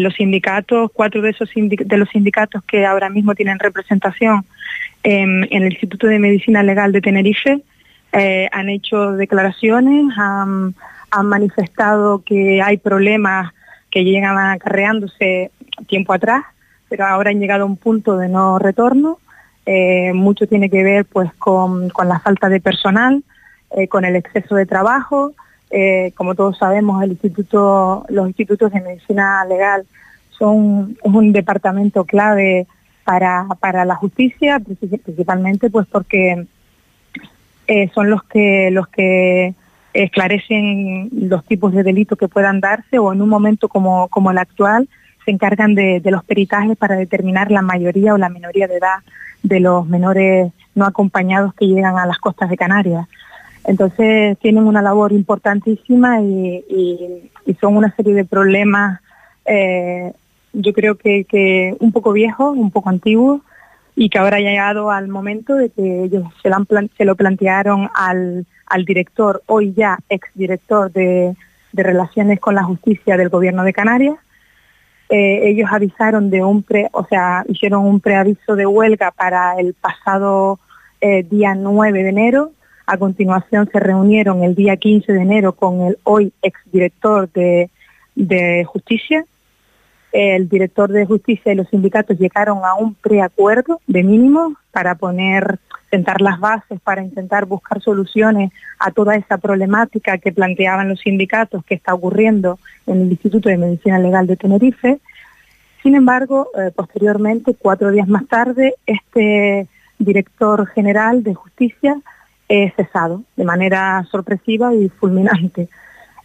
los 0.01 0.15
sindicatos, 0.15 0.91
cuatro 0.95 1.21
de 1.21 1.31
esos 1.31 1.51
de 1.55 1.97
los 1.99 2.09
sindicatos 2.09 2.65
que 2.65 2.87
ahora 2.87 3.11
mismo 3.11 3.35
tienen 3.35 3.59
representación 3.59 4.47
en 5.03 5.47
el 5.51 5.73
Instituto 5.73 6.07
de 6.07 6.19
Medicina 6.19 6.63
Legal 6.63 6.91
de 6.91 7.03
Tenerife, 7.03 7.61
eh, 8.17 8.49
han 8.53 8.69
hecho 8.69 9.13
declaraciones, 9.13 10.17
han, 10.17 10.75
manifestado 11.25 12.23
que 12.25 12.61
hay 12.61 12.77
problemas 12.77 13.53
que 13.89 14.03
llegan 14.03 14.37
acarreándose 14.37 15.53
tiempo 15.87 16.13
atrás, 16.13 16.43
pero 16.89 17.07
ahora 17.07 17.31
han 17.31 17.39
llegado 17.39 17.63
a 17.63 17.67
un 17.67 17.77
punto 17.77 18.17
de 18.17 18.29
no 18.29 18.59
retorno. 18.59 19.19
Eh, 19.65 20.13
mucho 20.13 20.49
tiene 20.49 20.69
que 20.69 20.83
ver 20.83 21.05
pues 21.05 21.33
con, 21.35 21.93
la 22.05 22.19
falta 22.19 22.49
de 22.49 22.61
personal, 22.61 23.23
eh, 23.77 23.87
con 23.87 24.05
el 24.05 24.17
exceso 24.17 24.57
de 24.57 24.67
trabajo. 24.67 25.33
como 26.17 26.35
todos 26.35 26.59
sabemos, 26.59 27.03
el 27.03 27.13
instituto, 27.13 28.05
los 28.09 28.27
institutos 28.27 28.73
de 28.73 28.81
medicina 28.81 29.45
legal 29.45 29.87
son 30.31 30.97
un 31.03 31.33
departamento 31.33 32.05
clave 32.05 32.67
para, 33.05 33.47
para 33.61 33.85
la 33.85 33.95
justicia, 33.95 34.61
principalmente 34.61 35.71
pues 35.71 35.87
porque 35.87 36.47
eh, 37.67 37.91
son 37.95 38.11
los 38.11 38.23
que 38.25 38.71
los 38.71 38.89
que 38.89 39.55
esclarecen 39.95 41.09
los 41.13 41.45
tipos 41.45 41.73
de 41.73 41.85
delitos 41.85 42.19
que 42.19 42.29
puedan 42.29 42.61
darse 42.61 42.99
o 42.99 43.13
en 43.13 43.23
un 43.23 43.29
momento 43.29 43.69
como, 43.69 44.09
como 44.09 44.33
el 44.33 44.39
actual 44.39 44.89
se 45.25 45.31
encargan 45.31 45.75
de, 45.75 46.03
los 46.05 46.25
peritajes 46.25 46.77
para 46.77 46.97
determinar 46.97 47.51
la 47.51 47.63
mayoría 47.63 48.13
o 48.13 48.19
la 48.19 48.29
minoría 48.29 48.67
de 48.67 48.77
edad 48.77 48.99
de 49.43 49.61
los 49.61 49.87
menores 49.87 50.53
no 50.75 50.85
acompañados 50.85 51.55
que 51.55 51.67
llegan 51.67 51.97
a 51.97 52.07
las 52.07 52.19
costas 52.19 52.51
de 52.51 52.57
Canarias. 52.57 53.07
Entonces 53.65 54.37
tienen 54.41 54.65
una 54.65 54.83
labor 54.83 55.13
importantísima 55.13 56.21
y, 56.21 57.31
son 57.61 57.77
una 57.77 57.95
serie 57.95 58.15
de 58.15 58.25
problemas, 58.25 59.01
eh, 59.47 60.13
yo 60.53 60.73
creo 60.73 60.97
que, 60.97 61.25
que 61.25 61.77
un 61.79 61.93
poco 61.93 62.13
viejos, 62.13 62.57
un 62.57 62.71
poco 62.71 62.91
antiguos, 62.91 63.43
y 63.97 64.09
que 64.09 64.19
ahora 64.19 64.39
ha 64.39 64.41
llegado 64.41 64.91
al 64.91 65.09
momento 65.09 65.55
de 65.55 65.71
que 65.71 66.05
ellos 66.05 66.25
se 66.43 67.05
lo, 67.05 67.15
plantearon 67.15 67.89
al, 67.95 68.47
al, 68.67 68.85
director, 68.85 69.43
hoy 69.47 69.73
ya 69.73 69.99
exdirector 70.09 70.91
de, 70.93 71.37
de 71.73 71.83
Relaciones 71.83 72.41
con 72.41 72.55
la 72.55 72.65
Justicia 72.65 73.17
del 73.17 73.29
Gobierno 73.29 73.63
de 73.63 73.73
Canarias. 73.73 74.17
Eh, 75.09 75.49
ellos 75.51 75.69
avisaron 75.71 76.31
de 76.31 76.43
un 76.43 76.63
pre, 76.63 76.89
o 76.93 77.05
sea, 77.05 77.45
hicieron 77.49 77.85
un 77.85 78.01
preaviso 78.01 78.57
de 78.57 78.67
huelga 78.67 79.13
para 79.13 79.55
el 79.61 79.75
pasado 79.75 80.59
eh, 81.01 81.23
día 81.23 81.55
9 81.55 82.03
de 82.03 82.09
enero. 82.09 82.53
A 82.87 82.97
continuación 82.97 83.69
se 83.71 83.79
reunieron 83.79 84.43
el 84.43 84.55
día 84.55 84.77
15 84.77 85.13
de 85.13 85.21
enero 85.23 85.53
con 85.53 85.83
el 85.83 85.99
hoy 86.03 86.33
exdirector 86.43 87.31
de, 87.33 87.71
de 88.15 88.65
Justicia 88.65 89.25
el 90.15 90.49
director 90.49 90.93
de 90.93 91.05
justicia 91.07 91.53
y 91.53 91.57
los 91.57 91.69
sindicatos 91.69 92.17
llegaron 92.17 92.65
a 92.65 92.75
un 92.77 92.95
preacuerdo 92.95 93.81
de 93.89 94.05
mínimo 94.05 94.55
para 94.71 94.95
poner, 94.95 95.59
sentar 95.91 96.21
las 96.21 96.39
bases 96.39 96.81
para 96.81 97.03
intentar 97.03 97.47
buscar 97.47 97.83
soluciones 97.83 98.53
a 98.79 98.93
toda 98.93 99.17
esa 99.17 99.39
problemática 99.39 100.19
que 100.19 100.33
planteaban 100.33 100.89
los 100.89 101.01
sindicatos 101.01 101.65
que 101.65 101.75
está 101.75 101.95
ocurriendo 101.95 102.61
en 102.87 103.03
el 103.03 103.11
Instituto 103.11 103.49
de 103.49 103.59
Medicina 103.59 103.99
Legal 103.99 104.29
de 104.29 104.37
Tenerife. 104.37 105.01
Sin 105.83 105.97
embargo, 105.97 106.49
eh, 106.57 106.71
posteriormente, 106.75 107.57
cuatro 107.59 107.91
días 107.91 108.07
más 108.07 108.27
tarde, 108.29 108.75
este 108.87 109.67
director 109.99 110.65
general 110.69 111.25
de 111.25 111.35
justicia 111.35 112.01
es 112.49 112.73
cesado 112.75 113.25
de 113.37 113.45
manera 113.45 114.05
sorpresiva 114.13 114.73
y 114.73 114.89
fulminante. 114.91 115.69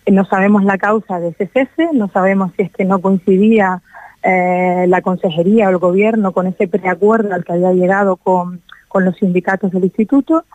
No 0.08 0.26
sabemos 0.26 0.64
la 0.64 0.78
causa 0.78 1.20
de 1.20 1.30
ese 1.30 1.48
cese, 1.48 1.90
no 1.94 2.10
sabemos 2.10 2.52
si 2.56 2.64
es 2.64 2.72
que 2.72 2.86
no 2.86 3.00
coincidía 3.00 3.82
eh, 4.24 4.86
la 4.88 5.02
consejería 5.02 5.68
o 5.68 5.70
el 5.70 5.78
gobierno 5.78 6.32
con 6.32 6.48
ese 6.48 6.68
preacuerdo 6.68 7.34
al 7.34 7.46
que 7.46 7.54
había 7.54 7.72
llegado 7.74 8.18
con, 8.18 8.62
los 8.94 9.16
sindicatos 9.18 9.72
del 9.72 9.86
instituto. 9.86 10.46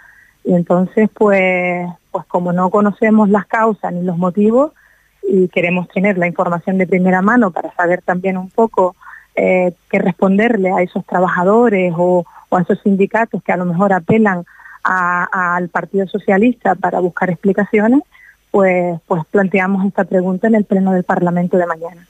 Y 0.44 0.54
entonces 0.54 1.08
pues, 1.14 1.88
pues 2.10 2.24
como 2.26 2.52
no 2.52 2.68
conocemos 2.70 3.28
las 3.30 3.46
causas 3.46 3.92
ni 3.92 4.02
los 4.02 4.18
motivos 4.18 4.72
y 5.22 5.48
queremos 5.48 5.88
tener 5.88 6.18
la 6.18 6.26
información 6.26 6.76
de 6.78 6.86
primera 6.86 7.22
mano 7.22 7.50
para 7.50 7.72
saber 7.74 8.02
también 8.02 8.36
un 8.36 8.50
poco 8.50 8.94
eh, 9.34 9.72
qué 9.90 9.98
responderle 9.98 10.70
a 10.70 10.82
esos 10.82 11.04
trabajadores 11.06 11.92
o, 11.96 12.24
a 12.50 12.60
esos 12.60 12.80
sindicatos 12.82 13.42
que 13.42 13.52
a 13.52 13.56
lo 13.56 13.64
mejor 13.64 13.92
apelan 13.92 14.44
al 14.84 15.70
Partido 15.70 16.06
Socialista 16.06 16.74
para 16.74 17.00
buscar 17.00 17.30
explicaciones, 17.30 18.02
pues, 18.54 19.00
pues 19.08 19.24
planteamos 19.32 19.84
esta 19.84 20.04
pregunta 20.04 20.46
en 20.46 20.54
el 20.54 20.64
Pleno 20.64 20.92
del 20.92 21.02
Parlamento 21.02 21.56
de 21.56 21.66
mañana. 21.66 22.06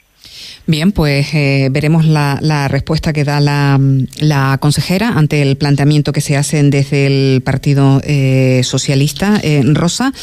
Bien, 0.66 0.92
pues 0.92 1.34
eh, 1.34 1.68
veremos 1.70 2.06
la, 2.06 2.68
respuesta 2.68 3.12
que 3.12 3.22
da 3.22 3.38
la, 3.38 4.58
consejera 4.60 5.10
ante 5.10 5.42
el 5.42 5.56
planteamiento 5.56 6.12
que 6.12 6.22
se 6.22 6.38
hacen 6.38 6.70
desde 6.70 7.06
el 7.06 7.42
Partido 7.42 8.00
eh, 8.02 8.62
Socialista. 8.64 9.38
Eh, 9.42 9.62
Rosa, 9.74 10.14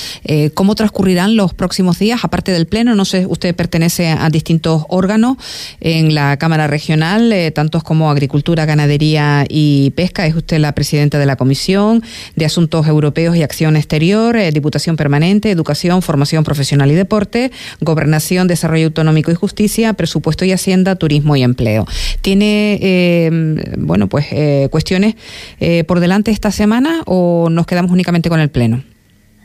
¿cómo 0.56 0.74
transcurrirán 0.74 1.36
los 1.36 1.54
próximos 1.54 2.00
días? 2.00 2.22
Aparte 2.24 2.52
del 2.52 2.66
Pleno, 2.66 2.96
no 2.96 3.06
sé, 3.06 3.28
usted 3.28 3.56
pertenece 3.56 4.10
a 4.10 4.30
distintos 4.32 4.86
órganos 4.90 5.38
en 5.80 6.16
la 6.16 6.38
Cámara 6.38 6.66
Regional, 6.66 7.32
tantos 7.54 7.84
como 7.84 8.10
Agricultura, 8.10 8.66
Ganadería 8.66 9.46
y 9.48 9.92
Pesca. 9.92 10.26
Es 10.26 10.36
usted 10.36 10.58
la 10.58 10.74
presidenta 10.74 11.20
de 11.20 11.28
la 11.28 11.36
Comisión 11.36 12.02
de 12.36 12.46
Asuntos 12.46 12.88
Europeos 12.88 13.36
y 13.36 13.44
Acción 13.44 13.76
Exterior, 13.76 14.36
Diputación 14.52 14.96
Permanente, 14.96 15.52
Educación, 15.52 16.02
Formación 16.02 16.44
Profesional 16.44 16.90
y 16.90 16.96
Deporte, 16.96 17.52
Gobernación, 17.80 18.48
Desarrollo 18.48 18.88
Autonómico 18.88 19.30
y 19.32 19.36
Justicia, 19.36 19.94
Presupuesto 19.94 20.31
y 20.46 20.52
Hacienda, 20.52 20.96
Turismo 20.96 21.36
y 21.36 21.44
Empleo. 21.44 21.86
¿Tiene, 22.22 22.80
eh, 22.82 23.30
bueno, 23.78 24.08
pues 24.08 24.28
eh, 24.32 24.68
cuestiones 24.72 25.16
eh, 25.60 25.84
por 25.84 26.00
delante 26.00 26.32
esta 26.32 26.52
semana 26.52 27.02
o 27.06 27.50
nos 27.50 27.66
quedamos 27.66 27.92
únicamente 27.92 28.30
con 28.30 28.40
el 28.40 28.50
Pleno? 28.50 28.84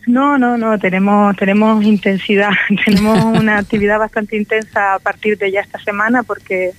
No, 0.06 0.38
no, 0.38 0.56
no, 0.56 0.78
tenemos, 0.78 1.36
tenemos 1.36 1.84
intensidad, 1.84 2.50
tenemos 2.84 3.22
una 3.38 3.58
actividad 3.58 3.98
bastante 3.98 4.36
intensa 4.36 4.94
a 4.94 4.98
partir 5.00 5.36
de 5.36 5.50
ya 5.50 5.60
esta 5.60 5.80
semana 5.80 6.22
porque 6.22 6.70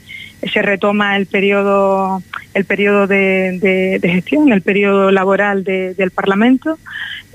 se 0.52 0.62
retoma 0.62 1.17
el 1.17 1.26
periodo 1.26 2.22
el 2.54 2.65
periodo 2.65 3.06
de, 3.06 4.00
gestión, 4.02 4.52
el 4.52 4.62
periodo 4.62 5.12
laboral 5.12 5.63
del 5.63 6.12
Parlamento 6.12 6.78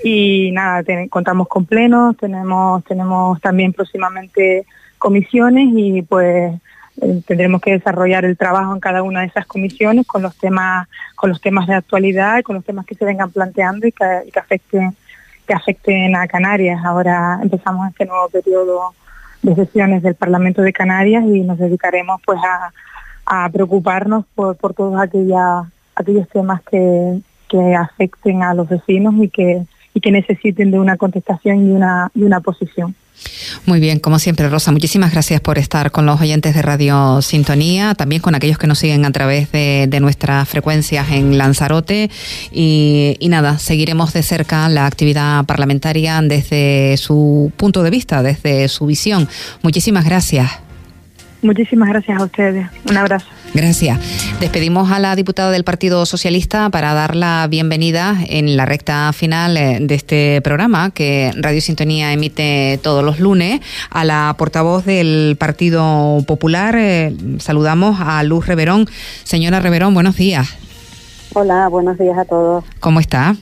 y 0.03 0.51
nada, 0.51 0.83
contamos 1.09 1.47
con 1.47 1.65
plenos, 1.65 2.17
tenemos, 2.17 2.83
tenemos 2.83 3.39
también 3.39 3.71
próximamente 3.71 4.65
comisiones 5.03 5.67
y 5.75 6.01
pues 6.01 6.53
eh, 7.01 7.21
tendremos 7.27 7.59
que 7.59 7.73
desarrollar 7.73 8.23
el 8.23 8.37
trabajo 8.37 8.73
en 8.73 8.79
cada 8.79 9.03
una 9.03 9.19
de 9.19 9.27
esas 9.27 9.45
comisiones 9.45 10.07
con 10.07 10.21
los 10.21 10.33
temas 10.37 10.87
con 11.15 11.29
los 11.29 11.41
temas 11.41 11.67
de 11.67 11.73
actualidad 11.73 12.39
y 12.39 12.43
con 12.43 12.55
los 12.55 12.63
temas 12.63 12.85
que 12.85 12.95
se 12.95 13.03
vengan 13.03 13.29
planteando 13.29 13.85
y 13.85 13.91
que, 13.91 14.39
afecten 14.39 14.95
que 15.45 15.53
afecten 15.53 16.15
a 16.15 16.25
Canarias. 16.27 16.79
Ahora 16.85 17.37
empezamos 17.43 17.89
este 17.89 18.05
nuevo 18.05 18.29
periodo 18.29 18.93
de 19.41 19.55
sesiones 19.55 20.03
del 20.03 20.15
Parlamento 20.15 20.61
de 20.61 20.71
Canarias 20.71 21.25
y 21.25 21.41
nos 21.41 21.57
dedicaremos 21.57 22.21
pues 22.25 22.39
a, 23.25 23.49
preocuparnos 23.49 24.23
por, 24.35 24.55
por 24.55 24.73
todos 24.73 24.97
aquella, 25.01 25.63
aquellos 25.95 26.29
temas 26.29 26.61
que, 26.61 27.19
que 27.49 27.75
afecten 27.75 28.41
a 28.41 28.53
los 28.53 28.69
vecinos 28.69 29.15
y 29.15 29.27
que, 29.27 29.65
y 29.93 29.99
que 29.99 30.11
necesiten 30.11 30.71
de 30.71 30.79
una 30.79 30.97
contestación 30.97 31.67
y 31.67 31.71
una, 31.71 32.11
y 32.15 32.23
una 32.23 32.41
posición. 32.41 32.95
Muy 33.65 33.79
bien, 33.79 33.99
como 33.99 34.19
siempre, 34.19 34.49
Rosa, 34.49 34.71
muchísimas 34.71 35.11
gracias 35.11 35.39
por 35.39 35.57
estar 35.57 35.91
con 35.91 36.05
los 36.05 36.19
oyentes 36.19 36.55
de 36.55 36.61
Radio 36.61 37.21
Sintonía, 37.21 37.93
también 37.95 38.21
con 38.21 38.35
aquellos 38.35 38.57
que 38.57 38.67
nos 38.67 38.79
siguen 38.79 39.05
a 39.05 39.11
través 39.11 39.51
de, 39.51 39.87
nuestras 40.01 40.49
frecuencias 40.49 41.11
en 41.11 41.37
Lanzarote. 41.37 42.09
Y, 42.51 43.15
y, 43.19 43.29
nada, 43.29 43.59
seguiremos 43.59 44.11
de 44.13 44.23
cerca 44.23 44.67
la 44.67 44.85
actividad 44.85 45.45
parlamentaria 45.45 46.21
desde 46.21 46.97
su 46.97 47.51
punto 47.55 47.83
de 47.83 47.89
vista, 47.89 48.23
desde 48.23 48.67
su 48.67 48.85
visión. 48.85 49.29
Muchísimas 49.61 50.03
gracias. 50.05 50.51
Muchísimas 51.41 51.89
gracias 51.89 52.19
a 52.19 52.25
ustedes. 52.25 52.67
Un 52.89 52.97
abrazo. 52.97 53.27
Gracias. 53.53 53.99
Despedimos 54.39 54.91
a 54.91 54.97
la 54.97 55.15
diputada 55.15 55.51
del 55.51 55.63
Partido 55.63 56.05
Socialista 56.07 56.69
para 56.71 56.93
dar 56.93 57.15
la 57.15 57.47
bienvenida 57.47 58.15
en 58.27 58.57
la 58.57 58.65
recta 58.65 59.13
final 59.13 59.57
eh, 59.57 59.77
de 59.79 59.93
este 59.93 60.41
programa 60.41 60.89
que 60.89 61.31
Radio 61.35 61.61
Sintonía 61.61 62.13
emite 62.13 62.79
todos 62.81 63.03
los 63.03 63.19
lunes 63.19 63.61
a 63.91 64.05
la 64.05 64.33
portavoz 64.39 64.85
del 64.85 65.35
Partido 65.39 66.23
Popular. 66.25 66.75
Eh, 66.77 67.15
saludamos 67.37 67.99
a 68.01 68.23
Luz 68.23 68.47
Reverón. 68.47 68.87
Señora 69.23 69.59
Reverón, 69.59 69.93
buenos 69.93 70.15
días. 70.15 70.57
Hola, 71.33 71.67
buenos 71.67 71.97
días 71.99 72.17
a 72.17 72.25
todos. 72.25 72.63
¿Cómo 72.79 72.99
está? 72.99 73.35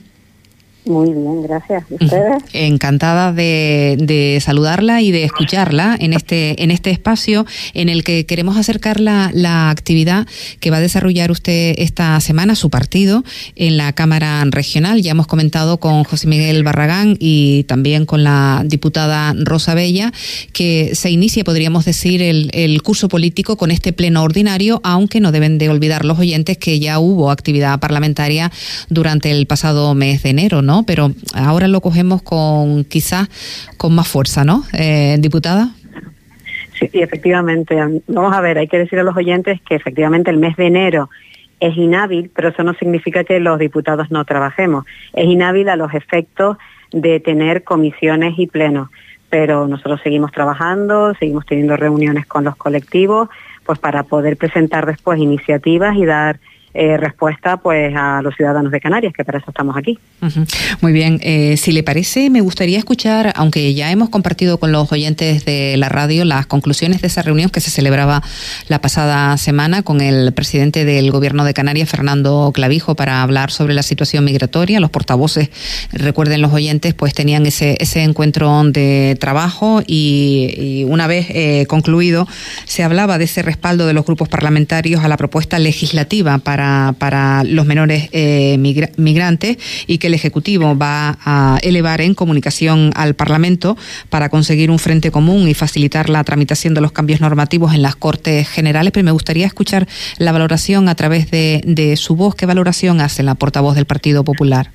Muy 0.84 1.12
bien, 1.12 1.42
gracias. 1.42 1.84
ustedes? 1.88 2.42
Encantada 2.52 3.32
de, 3.32 4.38
saludarla 4.42 5.00
y 5.00 5.12
de 5.12 5.22
escucharla 5.22 5.96
en 5.98 6.12
este, 6.12 6.60
en 6.60 6.72
este 6.72 6.90
espacio 6.90 7.46
en 7.72 7.88
el 7.88 8.02
que 8.02 8.26
queremos 8.26 8.56
acercar 8.56 8.98
la, 8.98 9.30
la, 9.32 9.70
actividad 9.70 10.26
que 10.58 10.70
va 10.72 10.78
a 10.78 10.80
desarrollar 10.80 11.30
usted 11.30 11.74
esta 11.78 12.18
semana, 12.20 12.56
su 12.56 12.68
partido, 12.68 13.22
en 13.54 13.76
la 13.76 13.92
Cámara 13.92 14.42
Regional. 14.46 15.02
Ya 15.02 15.12
hemos 15.12 15.28
comentado 15.28 15.78
con 15.78 16.02
José 16.02 16.26
Miguel 16.26 16.64
Barragán 16.64 17.16
y 17.20 17.62
también 17.64 18.04
con 18.04 18.24
la 18.24 18.64
diputada 18.66 19.34
Rosa 19.38 19.74
Bella 19.74 20.12
que 20.52 20.96
se 20.96 21.10
inicia, 21.10 21.44
podríamos 21.44 21.84
decir, 21.84 22.22
el, 22.22 22.50
el 22.54 22.82
curso 22.82 23.08
político 23.08 23.56
con 23.56 23.70
este 23.70 23.92
pleno 23.92 24.22
ordinario, 24.24 24.80
aunque 24.82 25.20
no 25.20 25.30
deben 25.30 25.58
de 25.58 25.68
olvidar 25.68 26.04
los 26.04 26.18
oyentes 26.18 26.58
que 26.58 26.80
ya 26.80 26.98
hubo 26.98 27.30
actividad 27.30 27.78
parlamentaria 27.78 28.50
durante 28.88 29.30
el 29.30 29.46
pasado 29.46 29.94
mes 29.94 30.24
de 30.24 30.30
enero, 30.30 30.60
¿no? 30.60 30.71
¿No? 30.72 30.84
Pero 30.84 31.10
ahora 31.34 31.68
lo 31.68 31.82
cogemos 31.82 32.22
con 32.22 32.84
quizás 32.84 33.28
con 33.76 33.94
más 33.94 34.08
fuerza, 34.08 34.42
¿no, 34.42 34.64
eh, 34.72 35.16
diputada? 35.20 35.68
Sí, 36.78 36.88
efectivamente. 36.94 37.76
Vamos 38.08 38.34
a 38.34 38.40
ver, 38.40 38.56
hay 38.56 38.68
que 38.68 38.78
decir 38.78 38.98
a 38.98 39.02
los 39.02 39.14
oyentes 39.14 39.60
que 39.68 39.74
efectivamente 39.74 40.30
el 40.30 40.38
mes 40.38 40.56
de 40.56 40.66
enero 40.66 41.10
es 41.60 41.76
inhábil, 41.76 42.30
pero 42.34 42.48
eso 42.48 42.62
no 42.62 42.72
significa 42.72 43.22
que 43.22 43.38
los 43.38 43.58
diputados 43.58 44.10
no 44.10 44.24
trabajemos. 44.24 44.86
Es 45.12 45.26
inhábil 45.26 45.68
a 45.68 45.76
los 45.76 45.92
efectos 45.92 46.56
de 46.90 47.20
tener 47.20 47.64
comisiones 47.64 48.38
y 48.38 48.46
plenos. 48.46 48.88
Pero 49.28 49.68
nosotros 49.68 50.00
seguimos 50.02 50.32
trabajando, 50.32 51.14
seguimos 51.20 51.44
teniendo 51.44 51.76
reuniones 51.76 52.24
con 52.26 52.44
los 52.44 52.56
colectivos, 52.56 53.28
pues 53.66 53.78
para 53.78 54.04
poder 54.04 54.38
presentar 54.38 54.86
después 54.86 55.20
iniciativas 55.20 55.96
y 55.96 56.06
dar 56.06 56.40
eh, 56.74 56.96
respuesta 56.96 57.58
pues 57.58 57.94
a 57.94 58.22
los 58.22 58.34
ciudadanos 58.34 58.72
de 58.72 58.80
Canarias, 58.80 59.12
que 59.14 59.24
para 59.24 59.38
eso 59.38 59.50
estamos 59.50 59.76
aquí. 59.76 59.98
Muy 60.80 60.92
bien, 60.92 61.18
eh, 61.22 61.56
si 61.56 61.72
le 61.72 61.82
parece, 61.82 62.30
me 62.30 62.40
gustaría 62.40 62.78
escuchar, 62.78 63.32
aunque 63.36 63.74
ya 63.74 63.90
hemos 63.90 64.08
compartido 64.08 64.58
con 64.58 64.72
los 64.72 64.90
oyentes 64.90 65.44
de 65.44 65.76
la 65.76 65.88
radio 65.88 66.24
las 66.24 66.46
conclusiones 66.46 67.02
de 67.02 67.08
esa 67.08 67.22
reunión 67.22 67.50
que 67.50 67.60
se 67.60 67.70
celebraba 67.70 68.22
la 68.68 68.80
pasada 68.80 69.36
semana 69.36 69.82
con 69.82 70.00
el 70.00 70.32
presidente 70.32 70.84
del 70.84 71.10
Gobierno 71.10 71.44
de 71.44 71.52
Canarias, 71.52 71.90
Fernando 71.90 72.52
Clavijo, 72.54 72.94
para 72.94 73.22
hablar 73.22 73.50
sobre 73.50 73.74
la 73.74 73.82
situación 73.82 74.24
migratoria. 74.24 74.80
Los 74.80 74.90
portavoces, 74.90 75.50
recuerden 75.92 76.40
los 76.40 76.52
oyentes, 76.52 76.94
pues 76.94 77.12
tenían 77.12 77.44
ese, 77.46 77.76
ese 77.80 78.02
encuentro 78.02 78.62
de 78.64 79.16
trabajo 79.20 79.82
y, 79.86 80.84
una 80.88 81.06
vez 81.06 81.26
eh, 81.30 81.66
concluido, 81.66 82.26
se 82.64 82.82
hablaba 82.82 83.18
de 83.18 83.24
ese 83.24 83.42
respaldo 83.42 83.86
de 83.86 83.92
los 83.92 84.04
grupos 84.04 84.28
parlamentarios 84.28 85.04
a 85.04 85.08
la 85.08 85.16
propuesta 85.16 85.58
legislativa 85.58 86.38
para 86.38 86.61
para, 86.98 87.44
los 87.44 87.66
menores 87.66 88.08
eh, 88.12 88.56
migrantes 88.58 89.58
y 89.86 89.98
que 89.98 90.06
el 90.06 90.14
Ejecutivo 90.14 90.76
va 90.76 91.18
a 91.24 91.58
elevar 91.62 92.00
en 92.00 92.14
comunicación 92.14 92.90
al 92.94 93.14
Parlamento 93.14 93.76
para 94.10 94.28
conseguir 94.28 94.70
un 94.70 94.78
frente 94.78 95.10
común 95.10 95.48
y 95.48 95.54
facilitar 95.54 96.08
la 96.08 96.24
tramitación 96.24 96.74
de 96.74 96.80
los 96.80 96.92
cambios 96.92 97.20
normativos 97.20 97.74
en 97.74 97.82
las 97.82 97.96
Cortes 97.96 98.48
Generales. 98.48 98.92
Pero 98.92 99.04
me 99.04 99.12
gustaría 99.12 99.46
escuchar 99.46 99.86
la 100.18 100.32
valoración 100.32 100.88
a 100.88 100.94
través 100.94 101.30
de, 101.30 101.62
de 101.64 101.96
su 101.96 102.16
voz. 102.16 102.34
¿Qué 102.34 102.46
valoración 102.46 103.00
hace 103.00 103.22
la 103.22 103.34
portavoz 103.34 103.74
del 103.74 103.86
Partido 103.86 104.24
Popular? 104.24 104.70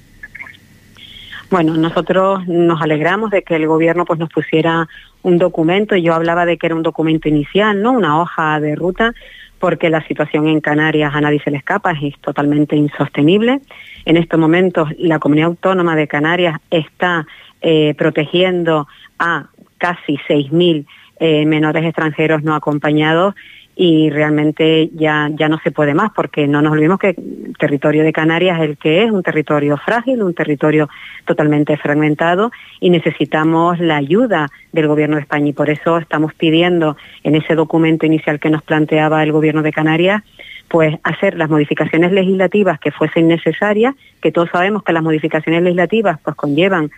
Bueno, 1.49 1.77
nosotros 1.77 2.45
nos 2.47 2.81
alegramos 2.81 3.31
de 3.31 3.41
que 3.41 3.55
el 3.55 3.67
gobierno 3.67 4.03
pues 4.03 4.19
nos 4.19 4.29
pusiera 4.29 4.87
un 5.23 5.37
documento. 5.37 5.95
Yo 5.95 6.13
hablaba 6.13 6.45
de 6.45 6.57
que 6.57 6.67
era 6.67 6.75
un 6.75 6.83
documento 6.83 7.29
inicial, 7.29 7.81
¿no? 7.81 7.93
Una 7.93 8.21
hoja 8.21 8.59
de 8.59 8.75
ruta 8.75 9.13
porque 9.59 9.89
la 9.89 10.05
situación 10.07 10.47
en 10.47 10.61
Canarias 10.61 11.13
a 11.13 11.21
nadie 11.21 11.39
se 11.43 11.51
le 11.51 11.57
escapa, 11.57 11.91
es 11.91 12.17
totalmente 12.19 12.75
insostenible. 12.75 13.61
En 14.05 14.17
estos 14.17 14.39
momentos 14.39 14.89
la 14.97 15.19
comunidad 15.19 15.47
autónoma 15.47 15.95
de 15.95 16.07
Canarias 16.07 16.59
está 16.69 17.27
eh, 17.61 17.93
protegiendo 17.97 18.87
a 19.19 19.47
casi 19.77 20.17
6.000 20.29 20.85
eh, 21.19 21.45
menores 21.45 21.83
extranjeros 21.83 22.43
no 22.43 22.53
acompañados 22.53 23.33
y 23.79 24.09
realmente 24.09 24.89
ya, 24.95 25.29
ya 25.31 25.47
no 25.47 25.59
se 25.59 25.71
puede 25.71 25.93
más 25.93 26.11
porque 26.11 26.47
no 26.47 26.63
nos 26.63 26.71
olvidemos 26.71 26.97
que 26.97 27.09
el 27.09 27.55
territorio 27.59 28.03
de 28.03 28.11
Canarias 28.11 28.57
es 28.59 28.69
el 28.69 28.77
que 28.77 29.03
es, 29.03 29.11
un 29.11 29.21
territorio 29.21 29.77
frágil, 29.77 30.23
un 30.23 30.33
territorio 30.33 30.89
totalmente 31.25 31.77
fragmentado 31.77 32.51
y 32.79 32.89
necesitamos 32.89 33.79
la 33.79 33.97
ayuda 33.97 34.49
del 34.71 34.87
Gobierno 34.87 35.17
de 35.17 35.21
España 35.21 35.49
y 35.49 35.53
por 35.53 35.69
eso 35.69 35.99
estamos 35.99 36.33
pidiendo 36.33 36.97
en 37.23 37.35
ese 37.35 37.53
documento 37.53 38.07
inicial 38.07 38.39
que 38.39 38.49
nos 38.49 38.63
planteaba 38.63 39.21
el 39.21 39.31
Gobierno 39.31 39.61
de 39.61 39.71
Canarias 39.71 40.23
pues 40.69 40.95
hacer 41.03 41.37
las 41.37 41.49
modificaciones 41.49 42.11
legislativas 42.11 42.79
que 42.79 42.91
fuesen 42.91 43.27
necesarias, 43.27 43.93
que 44.21 44.31
todos 44.31 44.49
sabemos 44.49 44.83
que 44.83 44.91
las 44.91 45.03
modificaciones 45.03 45.61
legislativas 45.61 46.19
pues 46.23 46.35
conllevan 46.35 46.89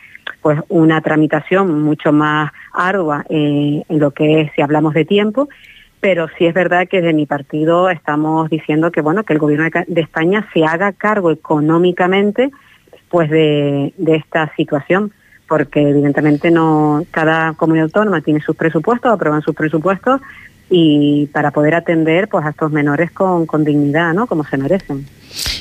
pues 0.41 0.59
una 0.69 1.01
tramitación 1.01 1.81
mucho 1.81 2.13
más 2.13 2.51
ardua 2.73 3.25
eh, 3.29 3.83
en 3.87 3.99
lo 3.99 4.11
que 4.11 4.41
es 4.41 4.51
si 4.55 4.61
hablamos 4.61 4.93
de 4.93 5.03
tiempo 5.03 5.49
pero 5.99 6.27
sí 6.37 6.45
es 6.45 6.53
verdad 6.53 6.87
que 6.87 7.01
de 7.01 7.13
mi 7.13 7.25
partido 7.25 7.89
estamos 7.89 8.49
diciendo 8.49 8.91
que 8.91 9.01
bueno 9.01 9.23
que 9.23 9.33
el 9.33 9.39
gobierno 9.39 9.69
de, 9.87 10.01
España 10.01 10.47
se 10.53 10.63
haga 10.63 10.93
cargo 10.93 11.31
económicamente 11.31 12.51
pues 13.09 13.29
de, 13.29 13.93
esta 14.07 14.53
situación 14.55 15.11
porque 15.47 15.81
evidentemente 15.81 16.51
no 16.51 17.03
cada 17.11 17.53
comunidad 17.53 17.85
autónoma 17.85 18.21
tiene 18.21 18.39
sus 18.39 18.55
presupuestos 18.55 19.11
aprueban 19.11 19.41
sus 19.41 19.55
presupuestos 19.55 20.21
y 20.69 21.27
para 21.27 21.51
poder 21.51 21.75
atender 21.75 22.27
pues 22.27 22.45
a 22.45 22.49
estos 22.49 22.71
menores 22.71 23.11
con, 23.11 23.45
con 23.45 23.63
dignidad 23.63 24.13
no 24.13 24.27
como 24.27 24.43
se 24.45 24.57
merecen 24.57 25.05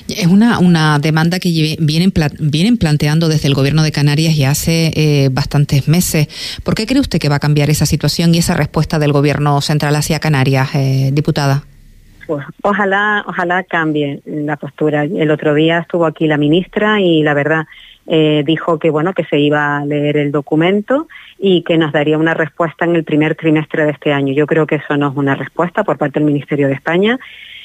es 0.08 0.26
una, 0.26 0.58
una 0.58 0.98
demanda 0.98 1.38
que 1.38 1.76
vienen, 1.80 2.12
vienen 2.38 2.78
planteando 2.78 3.28
desde 3.28 3.48
el 3.48 3.54
Gobierno 3.54 3.82
de 3.82 3.92
Canarias 3.92 4.36
ya 4.36 4.50
hace 4.50 4.90
eh, 4.94 5.28
bastantes 5.30 5.88
meses. 5.88 6.28
¿Por 6.64 6.74
qué 6.74 6.86
cree 6.86 7.00
usted 7.00 7.18
que 7.18 7.28
va 7.28 7.36
a 7.36 7.40
cambiar 7.40 7.70
esa 7.70 7.86
situación 7.86 8.34
y 8.34 8.38
esa 8.38 8.54
respuesta 8.54 8.98
del 8.98 9.12
Gobierno 9.12 9.60
central 9.60 9.94
hacia 9.96 10.18
Canarias, 10.20 10.74
eh, 10.74 11.10
diputada? 11.12 11.64
Pues 12.26 12.44
ojalá, 12.62 13.24
ojalá 13.26 13.64
cambie 13.64 14.20
la 14.26 14.56
postura. 14.56 15.04
El 15.04 15.30
otro 15.30 15.54
día 15.54 15.80
estuvo 15.80 16.04
aquí 16.06 16.26
la 16.26 16.36
ministra 16.36 17.00
y 17.00 17.22
la 17.22 17.34
verdad 17.34 17.66
eh, 18.08 18.42
dijo 18.44 18.78
que 18.78 18.90
bueno 18.90 19.12
que 19.12 19.24
se 19.24 19.38
iba 19.38 19.78
a 19.78 19.84
leer 19.84 20.16
el 20.16 20.32
documento 20.32 21.06
y 21.38 21.62
que 21.62 21.76
nos 21.78 21.92
daría 21.92 22.18
una 22.18 22.34
respuesta 22.34 22.84
en 22.84 22.96
el 22.96 23.04
primer 23.04 23.34
trimestre 23.34 23.84
de 23.84 23.92
este 23.92 24.12
año. 24.12 24.32
Yo 24.32 24.46
creo 24.46 24.66
que 24.66 24.76
eso 24.76 24.96
no 24.96 25.10
es 25.10 25.16
una 25.16 25.34
respuesta 25.34 25.84
por 25.84 25.98
parte 25.98 26.18
del 26.18 26.26
Ministerio 26.26 26.68
de 26.68 26.74
España 26.74 27.18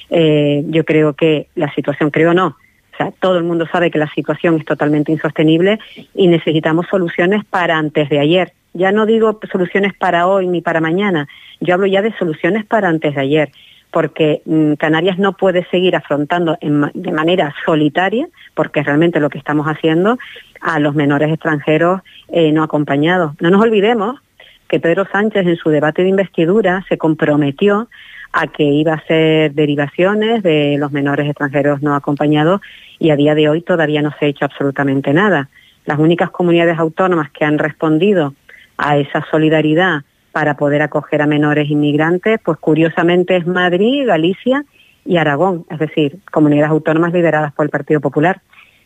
eh, 0.09 0.63
yo 0.67 0.85
creo 0.85 1.13
que 1.13 1.47
la 1.55 1.73
situación, 1.73 2.11
creo 2.11 2.33
no, 2.33 2.47
o 2.93 2.97
sea, 2.97 3.11
todo 3.19 3.37
el 3.37 3.43
mundo 3.43 3.67
sabe 3.71 3.89
que 3.89 3.97
la 3.97 4.11
situación 4.13 4.57
es 4.59 4.65
totalmente 4.65 5.11
insostenible 5.11 5.79
y 6.13 6.27
necesitamos 6.27 6.85
soluciones 6.87 7.43
para 7.45 7.77
antes 7.77 8.09
de 8.09 8.19
ayer. 8.19 8.53
Ya 8.73 8.91
no 8.91 9.07
digo 9.07 9.39
soluciones 9.51 9.93
para 9.95 10.27
hoy 10.27 10.47
ni 10.47 10.61
para 10.61 10.81
mañana, 10.81 11.27
yo 11.59 11.73
hablo 11.73 11.87
ya 11.87 12.03
de 12.03 12.15
soluciones 12.17 12.65
para 12.65 12.89
antes 12.89 13.15
de 13.15 13.21
ayer, 13.21 13.49
porque 13.93 14.41
mm, 14.45 14.73
Canarias 14.73 15.19
no 15.19 15.33
puede 15.33 15.65
seguir 15.69 15.95
afrontando 15.95 16.57
de 16.59 17.11
manera 17.11 17.53
solitaria, 17.63 18.27
porque 18.55 18.81
realmente 18.81 19.19
lo 19.19 19.29
que 19.29 19.37
estamos 19.37 19.67
haciendo, 19.67 20.17
a 20.59 20.79
los 20.79 20.95
menores 20.95 21.31
extranjeros 21.31 22.01
eh, 22.29 22.51
no 22.51 22.63
acompañados. 22.63 23.33
No 23.39 23.51
nos 23.51 23.61
olvidemos 23.61 24.19
que 24.67 24.79
Pedro 24.79 25.05
Sánchez 25.11 25.45
en 25.45 25.57
su 25.57 25.69
debate 25.69 26.01
de 26.01 26.09
investidura 26.09 26.83
se 26.89 26.97
comprometió 26.97 27.87
a 28.31 28.47
que 28.47 28.63
iba 28.63 28.93
a 28.93 29.05
ser 29.05 29.53
derivaciones 29.53 30.41
de 30.41 30.77
los 30.79 30.91
menores 30.91 31.27
extranjeros 31.27 31.83
no 31.83 31.93
acompañados 31.93 32.61
y 32.97 33.11
a 33.11 33.15
día 33.15 33.35
de 33.35 33.47
hoy 33.47 33.61
todavía 33.61 34.01
no 34.01 34.11
se 34.17 34.25
ha 34.25 34.29
hecho 34.29 34.45
absolutamente 34.45 35.13
nada. 35.13 35.49
Las 35.85 35.99
únicas 35.99 36.31
comunidades 36.31 36.79
autónomas 36.79 37.29
que 37.29 37.45
han 37.45 37.59
respondido 37.59 38.33
a 38.75 38.97
esa 38.97 39.23
solidaridad 39.29 40.01
para 40.33 40.57
poder 40.57 40.81
acoger 40.81 41.21
a 41.21 41.27
menores 41.27 41.69
inmigrantes, 41.69 42.39
pues 42.43 42.57
curiosamente 42.57 43.37
es 43.37 43.47
Madrid, 43.47 44.05
Galicia 44.05 44.65
y 45.05 45.17
Aragón, 45.17 45.65
es 45.69 45.79
decir, 45.79 46.17
comunidades 46.31 46.71
autónomas 46.71 47.13
lideradas 47.13 47.53
por 47.53 47.65
el 47.65 47.69
Partido 47.69 48.01
Popular. 48.01 48.41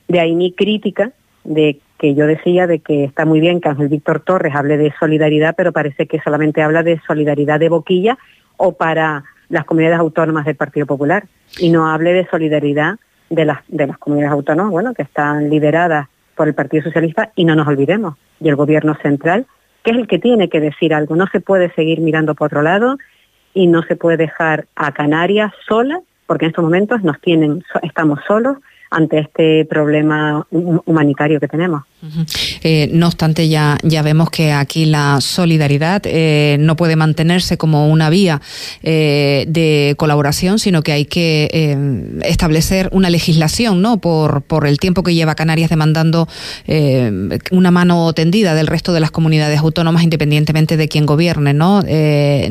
De 0.07 0.19
ahí 0.19 0.35
mi 0.35 0.51
crítica 0.51 1.11
de 1.45 1.79
que 1.97 2.13
yo 2.13 2.27
decía 2.27 2.67
de 2.67 2.79
que 2.79 3.05
está 3.05 3.25
muy 3.25 3.39
bien 3.39 3.61
que 3.61 3.69
Ángel 3.69 3.87
Víctor 3.87 4.19
Torres 4.19 4.53
hable 4.55 4.77
de 4.77 4.93
solidaridad, 4.99 5.55
pero 5.55 5.71
parece 5.71 6.05
que 6.05 6.19
solamente 6.19 6.61
habla 6.61 6.83
de 6.83 7.01
solidaridad 7.07 7.59
de 7.59 7.69
boquilla 7.69 8.17
o 8.57 8.73
para 8.73 9.23
las 9.47 9.63
comunidades 9.63 9.99
autónomas 9.99 10.45
del 10.45 10.57
Partido 10.57 10.85
Popular 10.85 11.27
y 11.59 11.69
no 11.69 11.87
hable 11.87 12.11
de 12.11 12.27
solidaridad 12.27 12.99
de 13.29 13.45
las, 13.45 13.59
de 13.69 13.87
las 13.87 13.97
comunidades 13.97 14.33
autónomas, 14.33 14.71
bueno, 14.71 14.93
que 14.93 15.03
están 15.03 15.49
lideradas 15.49 16.07
por 16.35 16.49
el 16.49 16.53
Partido 16.53 16.83
Socialista 16.83 17.31
y 17.35 17.45
no 17.45 17.55
nos 17.55 17.67
olvidemos, 17.67 18.15
y 18.41 18.49
el 18.49 18.55
Gobierno 18.55 18.95
central, 19.01 19.47
que 19.87 19.91
es 19.91 19.97
el 19.99 20.07
que 20.07 20.19
tiene 20.19 20.49
que 20.49 20.59
decir 20.59 20.93
algo. 20.93 21.15
No 21.15 21.27
se 21.27 21.39
puede 21.39 21.73
seguir 21.73 22.01
mirando 22.01 22.35
por 22.35 22.47
otro 22.47 22.61
lado 22.61 22.97
y 23.53 23.67
no 23.67 23.83
se 23.83 23.95
puede 23.95 24.17
dejar 24.17 24.65
a 24.75 24.91
Canarias 24.91 25.53
sola, 25.65 26.01
porque 26.25 26.43
en 26.43 26.49
estos 26.49 26.65
momentos 26.65 27.03
nos 27.03 27.21
tienen, 27.21 27.63
estamos 27.83 28.19
solos 28.27 28.57
ante 28.91 29.19
este 29.19 29.63
problema 29.63 30.45
humanitario 30.51 31.39
que 31.39 31.47
tenemos. 31.47 31.83
Eh, 32.61 32.89
no 32.93 33.07
obstante, 33.07 33.49
ya, 33.49 33.79
ya 33.81 34.03
vemos 34.03 34.29
que 34.29 34.51
aquí 34.51 34.85
la 34.85 35.19
solidaridad 35.19 36.03
eh, 36.05 36.57
no 36.59 36.75
puede 36.75 36.95
mantenerse 36.95 37.57
como 37.57 37.89
una 37.89 38.11
vía 38.11 38.39
eh, 38.83 39.45
de 39.47 39.95
colaboración, 39.97 40.59
sino 40.59 40.83
que 40.83 40.91
hay 40.91 41.05
que 41.05 41.75
establecer 42.23 42.89
una 42.91 43.09
legislación, 43.09 43.81
¿no? 43.81 43.99
Por, 43.99 44.43
por 44.43 44.67
el 44.67 44.77
tiempo 44.77 45.01
que 45.01 45.15
lleva 45.15 45.33
Canarias 45.33 45.69
demandando 45.69 46.27
una 47.51 47.71
mano 47.71 48.13
tendida 48.13 48.53
del 48.53 48.67
resto 48.67 48.93
de 48.93 48.99
las 48.99 49.11
comunidades 49.11 49.59
autónomas, 49.59 50.03
independientemente 50.03 50.77
de 50.77 50.87
quién 50.87 51.05
gobierne, 51.05 51.53
¿no? 51.53 51.81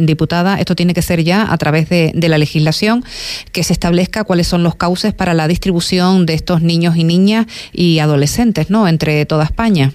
diputada, 0.01 0.59
esto 0.59 0.74
tiene 0.74 0.94
que 0.94 1.03
ser 1.03 1.22
ya 1.22 1.53
a 1.53 1.59
través 1.59 1.88
de, 1.88 2.12
de 2.14 2.28
la 2.28 2.38
legislación 2.38 3.05
que 3.53 3.62
se 3.62 3.72
establezca 3.72 4.24
cuáles 4.24 4.47
son 4.47 4.62
los 4.62 4.74
cauces 4.74 5.14
para 5.14 5.34
la 5.34 5.49
distribución 5.49 6.26
de 6.26 6.34
estos 6.34 6.62
niños 6.62 6.97
y 6.97 7.05
niñas 7.05 7.47
y 7.72 7.99
adolescentes, 7.99 8.70
¿no? 8.70 8.88
Entre 8.88 9.26
toda 9.37 9.45
España. 9.45 9.91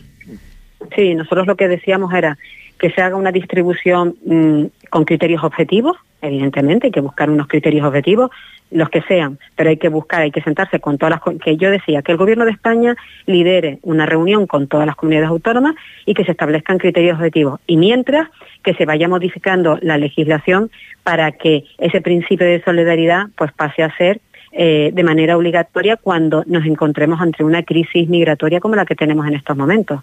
Sí, 0.95 1.15
nosotros 1.15 1.47
lo 1.47 1.55
que 1.55 1.67
decíamos 1.67 2.13
era 2.13 2.37
que 2.77 2.91
se 2.91 3.01
haga 3.01 3.15
una 3.15 3.31
distribución 3.31 4.15
mm, 4.23 4.65
con 4.91 5.03
criterios 5.03 5.43
objetivos, 5.43 5.97
evidentemente, 6.21 6.87
hay 6.87 6.91
que 6.91 7.01
buscar 7.01 7.27
unos 7.27 7.47
criterios 7.47 7.83
objetivos, 7.87 8.29
los 8.69 8.89
que 8.89 9.01
sean, 9.01 9.39
pero 9.55 9.71
hay 9.71 9.77
que 9.77 9.89
buscar, 9.89 10.21
hay 10.21 10.29
que 10.29 10.43
sentarse 10.43 10.79
con 10.79 10.99
todas 10.99 11.19
las 11.25 11.39
que 11.39 11.57
yo 11.57 11.71
decía 11.71 12.03
que 12.03 12.11
el 12.11 12.19
gobierno 12.19 12.45
de 12.45 12.51
España 12.51 12.95
lidere 13.25 13.79
una 13.81 14.05
reunión 14.05 14.45
con 14.45 14.67
todas 14.67 14.85
las 14.85 14.95
comunidades 14.95 15.29
autónomas 15.29 15.73
y 16.05 16.13
que 16.13 16.23
se 16.23 16.31
establezcan 16.31 16.77
criterios 16.77 17.17
objetivos 17.17 17.59
y 17.67 17.77
mientras 17.77 18.29
que 18.63 18.75
se 18.75 18.85
vaya 18.85 19.09
modificando 19.09 19.77
la 19.81 19.97
legislación 19.97 20.69
para 21.03 21.31
que 21.31 21.65
ese 21.79 21.99
principio 21.99 22.45
de 22.45 22.63
solidaridad 22.63 23.25
pues 23.35 23.51
pase 23.51 23.83
a 23.83 23.93
ser 23.97 24.21
eh, 24.51 24.91
de 24.93 25.03
manera 25.03 25.37
obligatoria 25.37 25.97
cuando 25.97 26.43
nos 26.45 26.65
encontremos 26.65 27.21
ante 27.21 27.43
una 27.43 27.63
crisis 27.63 28.09
migratoria 28.09 28.59
como 28.59 28.75
la 28.75 28.85
que 28.85 28.95
tenemos 28.95 29.27
en 29.27 29.35
estos 29.35 29.55
momentos. 29.55 30.01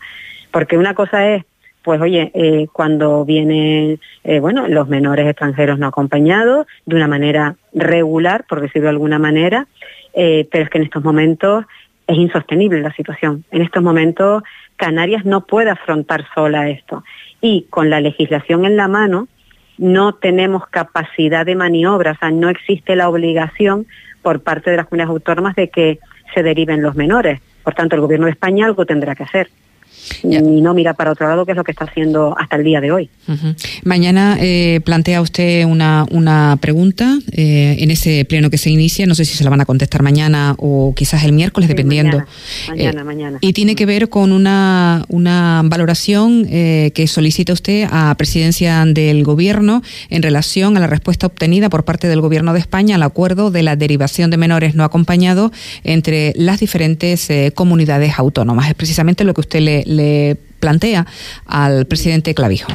Porque 0.51 0.79
una 0.79 0.95
cosa 0.95 1.29
es 1.29 1.45
pues 1.83 2.01
oye, 2.03 2.31
eh, 2.35 2.67
cuando 2.71 3.25
vienen, 3.25 3.99
eh, 4.23 4.41
bueno, 4.41 4.69
los 4.69 4.89
menores 4.89 5.27
extranjeros 5.27 5.79
no 5.79 5.87
acompañados 5.87 6.67
de 6.85 6.97
una 6.97 7.09
manera 7.09 7.57
regular, 7.73 8.45
por 8.47 8.61
decirlo 8.61 8.87
de 8.87 8.91
alguna 8.91 9.19
manera, 9.19 9.67
pero 10.13 10.65
es 10.65 10.69
que 10.69 10.79
en 10.79 10.85
estos 10.85 11.05
momentos 11.05 11.65
es 12.07 12.17
insostenible 12.19 12.81
la 12.81 12.93
situación. 12.93 13.45
En 13.53 13.63
estos 13.63 13.83
momentos 13.83 14.43
Canarias 14.79 15.25
no 15.25 15.43
puede 15.43 15.71
afrontar 15.71 16.25
sola 16.35 16.71
esto. 16.71 17.05
Y 17.41 17.67
con 17.69 17.91
la 17.91 18.01
legislación 18.01 18.65
en 18.65 18.77
la 18.77 18.89
mano 18.89 19.29
no 19.77 20.15
tenemos 20.15 20.67
capacidad 20.69 21.45
de 21.45 21.57
maniobra, 21.57 22.13
o 22.13 22.17
sea, 22.17 22.31
no 22.31 22.49
existe 22.49 22.97
la 22.97 23.09
obligación 23.09 23.87
por 24.23 24.43
parte 24.43 24.71
de 24.71 24.77
las 24.77 24.87
comunidades 24.87 25.11
autónomas 25.11 25.57
de 25.57 25.69
que 25.69 25.99
se 26.35 26.43
deriven 26.43 26.83
los 26.83 26.97
menores. 26.97 27.41
Por 27.63 27.75
tanto, 27.75 27.97
el 27.97 28.03
Gobierno 28.03 28.27
de 28.27 28.33
España 28.33 28.67
algo 28.67 28.87
tendrá 28.87 29.15
que 29.15 29.25
hacer 29.25 29.51
y 30.23 30.61
no 30.61 30.75
mira 30.75 30.95
para 30.95 31.13
otro 31.13 31.29
lado, 31.29 31.47
que 31.47 31.53
es 31.53 31.57
lo 31.57 31.65
que 31.65 31.73
está 31.73 31.85
haciendo 31.85 32.35
hasta 32.39 32.57
el 32.57 32.65
día 32.65 32.81
de 32.81 32.93
hoy. 32.93 33.11
Mañana 33.85 34.39
eh, 34.41 34.81
plantea 34.85 35.21
usted 35.21 35.65
una, 35.65 36.07
una 36.11 36.59
pregunta 36.61 37.19
eh, 37.33 37.77
en 37.79 37.91
ese 37.91 38.25
pleno 38.25 38.51
que 38.51 38.59
se 38.59 38.71
inicia, 38.71 39.07
no 39.07 39.15
sé 39.15 39.25
si 39.25 39.37
se 39.37 39.45
la 39.45 39.51
van 39.51 39.61
a 39.61 39.67
contestar 39.67 40.03
mañana 40.03 40.55
o 40.59 40.95
quizás 40.97 41.25
el 41.25 41.33
miércoles, 41.33 41.69
dependiendo. 41.69 42.25
Mañana, 42.69 43.05
mañana, 43.05 43.37
eh, 43.37 43.47
Y 43.47 43.53
tiene 43.53 43.75
que 43.75 43.87
ver 43.87 44.09
con 44.09 44.33
una, 44.33 45.05
una 45.09 45.63
valoración 45.65 46.47
que 46.49 47.07
solicita 47.09 47.53
usted 47.53 47.87
a 47.91 48.15
presidencia 48.17 48.85
del 48.87 49.25
Gobierno 49.25 49.83
en 50.11 50.23
relación 50.23 50.77
a 50.77 50.81
la 50.81 50.87
respuesta 50.87 51.27
obtenida 51.27 51.69
por 51.69 51.85
parte 51.85 52.09
del 52.09 52.21
Gobierno 52.21 52.53
de 52.53 52.61
España 52.61 52.97
al 52.97 53.03
acuerdo 53.03 53.51
de 53.51 53.63
la 53.63 53.77
derivación 53.77 54.31
de 54.31 54.37
menores 54.37 54.75
no 54.75 54.85
acompañados 54.85 55.53
entre 55.85 56.33
las 56.37 56.61
diferentes 56.61 57.29
comunidades 57.55 58.19
autónomas. 58.19 58.69
Es 58.69 58.75
precisamente 58.75 59.25
lo 59.25 59.35
que 59.35 59.41
usted 59.41 59.61
le 59.61 59.85
le 59.89 60.37
plantea 60.61 61.07
al 61.47 61.87
presidente 61.87 62.35
Clavijo. 62.35 62.71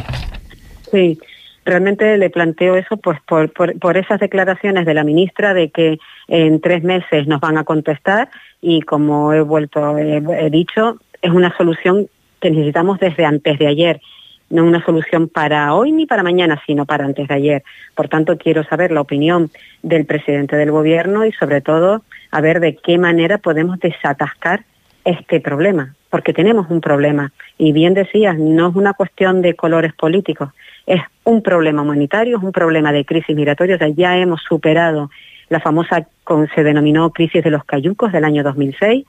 Sí, 0.91 1.19
realmente 1.65 2.17
le 2.17 2.29
planteo 2.29 2.75
eso 2.75 2.97
pues 2.97 3.19
por, 3.21 3.51
por, 3.51 3.97
esas 3.97 4.19
declaraciones 4.19 4.85
de 4.85 4.93
la 4.93 5.03
ministra 5.03 5.53
de 5.53 5.69
que 5.69 5.99
en 6.27 6.59
tres 6.59 6.83
meses 6.83 7.27
nos 7.27 7.39
van 7.39 7.57
a 7.57 7.63
contestar 7.63 8.29
y 8.61 8.81
como 8.81 9.33
he 9.33 9.41
vuelto, 9.41 9.97
he, 9.97 10.49
dicho, 10.49 10.97
es 11.21 11.31
una 11.31 11.55
solución 11.57 12.07
que 12.41 12.51
necesitamos 12.51 12.99
desde 12.99 13.25
antes 13.25 13.57
de 13.59 13.67
ayer 13.67 14.01
no 14.49 14.65
una 14.65 14.85
solución 14.85 15.29
para 15.29 15.73
hoy 15.73 15.91
ni 15.91 16.05
para 16.05 16.21
mañana, 16.21 16.61
sino 16.67 16.85
para 16.85 17.05
antes 17.05 17.27
de 17.27 17.33
ayer. 17.33 17.63
Por 17.95 18.07
tanto, 18.07 18.37
quiero 18.37 18.63
saber 18.63 18.91
la 18.91 19.01
opinión 19.01 19.49
del 19.81 20.05
presidente 20.05 20.55
del 20.55 20.69
Gobierno 20.69 21.25
y, 21.25 21.31
sobre 21.31 21.61
todo, 21.61 22.03
a 22.29 22.41
ver 22.41 22.59
de 22.59 22.75
qué 22.75 22.99
manera 22.99 23.39
podemos 23.39 23.79
desatascar 23.79 24.63
este 25.05 25.39
problema, 25.39 25.95
porque 26.13 26.31
tenemos 26.31 26.69
un 26.69 26.79
problema. 26.79 27.31
Y 27.57 27.71
bien 27.71 27.95
decías, 27.95 28.37
no 28.37 28.69
es 28.69 28.75
una 28.75 28.93
cuestión 28.93 29.41
de 29.41 29.55
colores 29.55 29.93
políticos, 29.93 30.49
es 30.85 31.01
un 31.23 31.41
problema 31.41 31.81
humanitario, 31.81 32.37
es 32.37 32.43
un 32.43 32.51
problema 32.51 32.91
de 32.91 33.03
crisis 33.03 33.35
migratoria. 33.35 33.77
O 33.77 33.79
sea, 33.79 33.87
ya 33.87 34.15
hemos 34.15 34.39
superado 34.43 35.09
la 35.49 35.59
famosa, 35.59 36.05
se 36.53 36.63
denominó 36.63 37.09
crisis 37.09 37.43
de 37.43 37.49
los 37.49 37.63
cayucos 37.63 38.11
del 38.11 38.25
año 38.25 38.43
2006 38.43 39.07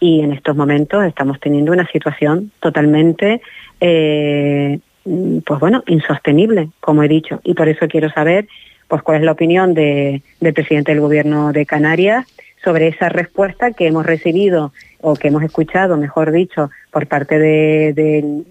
y 0.00 0.20
en 0.20 0.32
estos 0.32 0.54
momentos 0.54 1.02
estamos 1.06 1.40
teniendo 1.40 1.72
una 1.72 1.86
situación 1.86 2.52
totalmente, 2.60 3.40
eh, 3.80 4.80
pues 5.46 5.60
bueno, 5.60 5.82
insostenible, 5.86 6.68
como 6.80 7.02
he 7.04 7.08
dicho. 7.08 7.40
Y 7.42 7.54
por 7.54 7.70
eso 7.70 7.88
quiero 7.88 8.10
saber, 8.10 8.48
pues 8.86 9.00
cuál 9.00 9.16
es 9.16 9.24
la 9.24 9.32
opinión 9.32 9.72
del 9.72 10.20
presidente 10.52 10.92
del 10.92 11.00
Gobierno 11.00 11.52
de 11.52 11.64
Canarias 11.64 12.26
sobre 12.62 12.88
esa 12.88 13.08
respuesta 13.08 13.72
que 13.72 13.86
hemos 13.86 14.04
recibido 14.04 14.72
o 15.06 15.14
que 15.14 15.28
hemos 15.28 15.42
escuchado, 15.42 15.98
mejor 15.98 16.32
dicho, 16.32 16.70
por 16.90 17.06
parte 17.06 17.38
de, 17.38 18.42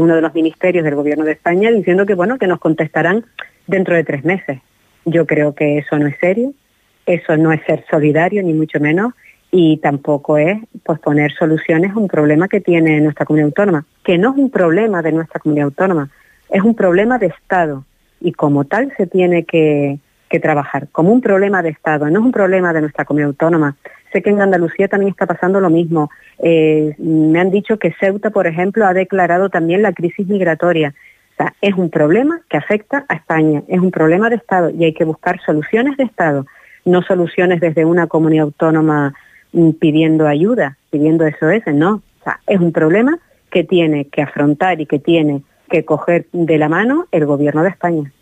uno 0.00 0.14
de 0.14 0.22
los 0.22 0.34
ministerios 0.34 0.82
del 0.82 0.94
Gobierno 0.94 1.26
de 1.26 1.32
España, 1.32 1.70
diciendo 1.70 2.06
que 2.06 2.14
bueno 2.14 2.38
que 2.38 2.46
nos 2.46 2.60
contestarán 2.60 3.26
dentro 3.66 3.94
de 3.94 4.04
tres 4.04 4.24
meses. 4.24 4.58
Yo 5.04 5.26
creo 5.26 5.54
que 5.54 5.76
eso 5.76 5.98
no 5.98 6.06
es 6.06 6.16
serio, 6.18 6.54
eso 7.04 7.36
no 7.36 7.52
es 7.52 7.60
ser 7.66 7.84
solidario 7.90 8.42
ni 8.42 8.54
mucho 8.54 8.80
menos 8.80 9.12
y 9.50 9.76
tampoco 9.78 10.38
es 10.38 10.58
pues 10.82 10.98
poner 10.98 11.30
soluciones 11.32 11.92
a 11.92 11.98
un 11.98 12.08
problema 12.08 12.48
que 12.48 12.62
tiene 12.62 13.02
nuestra 13.02 13.26
comunidad 13.26 13.48
autónoma, 13.48 13.84
que 14.02 14.16
no 14.16 14.30
es 14.30 14.38
un 14.38 14.50
problema 14.50 15.02
de 15.02 15.12
nuestra 15.12 15.40
comunidad 15.40 15.66
autónoma, 15.66 16.08
es 16.48 16.62
un 16.62 16.74
problema 16.74 17.18
de 17.18 17.26
Estado 17.26 17.84
y 18.18 18.32
como 18.32 18.64
tal 18.64 18.94
se 18.96 19.06
tiene 19.06 19.44
que, 19.44 19.98
que 20.28 20.40
trabajar 20.40 20.88
como 20.90 21.12
un 21.12 21.20
problema 21.20 21.62
de 21.62 21.70
Estado, 21.70 22.08
no 22.08 22.20
es 22.20 22.24
un 22.24 22.32
problema 22.32 22.72
de 22.72 22.80
nuestra 22.80 23.04
comunidad 23.04 23.28
autónoma. 23.28 23.76
Sé 24.12 24.22
que 24.22 24.30
en 24.30 24.40
Andalucía 24.40 24.88
también 24.88 25.10
está 25.10 25.26
pasando 25.26 25.60
lo 25.60 25.70
mismo. 25.70 26.10
Eh, 26.38 26.94
me 26.98 27.40
han 27.40 27.50
dicho 27.50 27.78
que 27.78 27.94
Ceuta, 28.00 28.30
por 28.30 28.46
ejemplo, 28.46 28.86
ha 28.86 28.94
declarado 28.94 29.50
también 29.50 29.82
la 29.82 29.92
crisis 29.92 30.26
migratoria. 30.26 30.94
O 31.32 31.36
sea, 31.36 31.54
es 31.60 31.74
un 31.74 31.90
problema 31.90 32.40
que 32.48 32.56
afecta 32.56 33.04
a 33.08 33.14
España, 33.14 33.62
es 33.68 33.80
un 33.80 33.90
problema 33.90 34.28
de 34.28 34.36
Estado 34.36 34.70
y 34.70 34.84
hay 34.84 34.92
que 34.92 35.04
buscar 35.04 35.40
soluciones 35.44 35.96
de 35.96 36.04
Estado, 36.04 36.46
no 36.84 37.02
soluciones 37.02 37.60
desde 37.60 37.84
una 37.84 38.06
comunidad 38.06 38.44
autónoma 38.44 39.14
mm, 39.52 39.70
pidiendo 39.72 40.26
ayuda, 40.26 40.78
pidiendo 40.90 41.26
eso 41.26 41.48
ese, 41.50 41.72
no. 41.72 42.02
O 42.20 42.24
sea, 42.24 42.40
es 42.46 42.58
un 42.58 42.72
problema 42.72 43.18
que 43.50 43.62
tiene 43.62 44.06
que 44.06 44.22
afrontar 44.22 44.80
y 44.80 44.86
que 44.86 44.98
tiene 44.98 45.42
que 45.70 45.84
coger 45.84 46.26
de 46.32 46.58
la 46.58 46.68
mano 46.68 47.06
el 47.12 47.26
gobierno 47.26 47.62
de 47.62 47.68
España. 47.68 48.12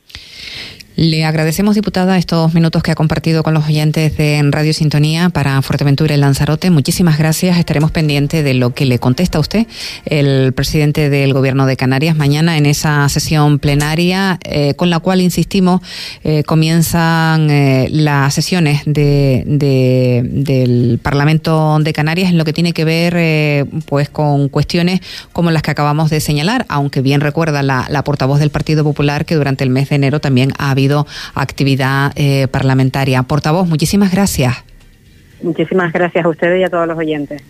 Le 0.96 1.26
agradecemos, 1.26 1.74
diputada, 1.74 2.16
estos 2.16 2.54
minutos 2.54 2.82
que 2.82 2.90
ha 2.90 2.94
compartido 2.94 3.42
con 3.42 3.52
los 3.52 3.66
oyentes 3.66 4.16
de 4.16 4.42
Radio 4.50 4.72
Sintonía 4.72 5.28
para 5.28 5.60
Fuerteventura 5.60 6.14
y 6.14 6.16
Lanzarote. 6.16 6.70
Muchísimas 6.70 7.18
gracias. 7.18 7.58
Estaremos 7.58 7.90
pendientes 7.90 8.42
de 8.42 8.54
lo 8.54 8.72
que 8.72 8.86
le 8.86 8.98
contesta 8.98 9.38
usted, 9.38 9.66
el 10.06 10.54
presidente 10.54 11.10
del 11.10 11.34
Gobierno 11.34 11.66
de 11.66 11.76
Canarias, 11.76 12.16
mañana 12.16 12.56
en 12.56 12.64
esa 12.64 13.06
sesión 13.10 13.58
plenaria, 13.58 14.38
eh, 14.42 14.72
con 14.72 14.88
la 14.88 14.98
cual, 15.00 15.20
insistimos, 15.20 15.82
eh, 16.24 16.44
comienzan 16.44 17.50
eh, 17.50 17.88
las 17.90 18.32
sesiones 18.32 18.80
de, 18.86 19.42
del 19.44 20.98
Parlamento 21.02 21.78
de 21.78 21.92
Canarias 21.92 22.30
en 22.30 22.38
lo 22.38 22.46
que 22.46 22.54
tiene 22.54 22.72
que 22.72 22.86
ver 22.86 23.68
pues 23.84 24.08
con 24.08 24.48
cuestiones 24.48 25.00
como 25.34 25.50
las 25.50 25.60
que 25.60 25.72
acabamos 25.72 26.08
de 26.08 26.20
señalar, 26.20 26.64
aunque 26.70 27.02
bien 27.02 27.20
recuerda 27.20 27.62
la, 27.62 27.86
la 27.90 28.02
portavoz 28.02 28.38
del 28.38 28.48
Partido 28.48 28.82
Popular 28.82 29.26
que 29.26 29.34
durante 29.34 29.62
el 29.62 29.68
mes 29.68 29.90
de 29.90 29.96
enero 29.96 30.20
también 30.20 30.52
ha 30.56 30.70
habido 30.70 30.85
actividad 31.34 32.12
eh, 32.16 32.48
parlamentaria. 32.48 33.22
Portavoz, 33.22 33.68
muchísimas 33.68 34.12
gracias. 34.12 34.54
Muchísimas 35.42 35.92
gracias 35.92 36.24
a 36.24 36.28
ustedes 36.28 36.60
y 36.60 36.64
a 36.64 36.68
todos 36.68 36.86
los 36.86 36.96
oyentes. 36.96 37.42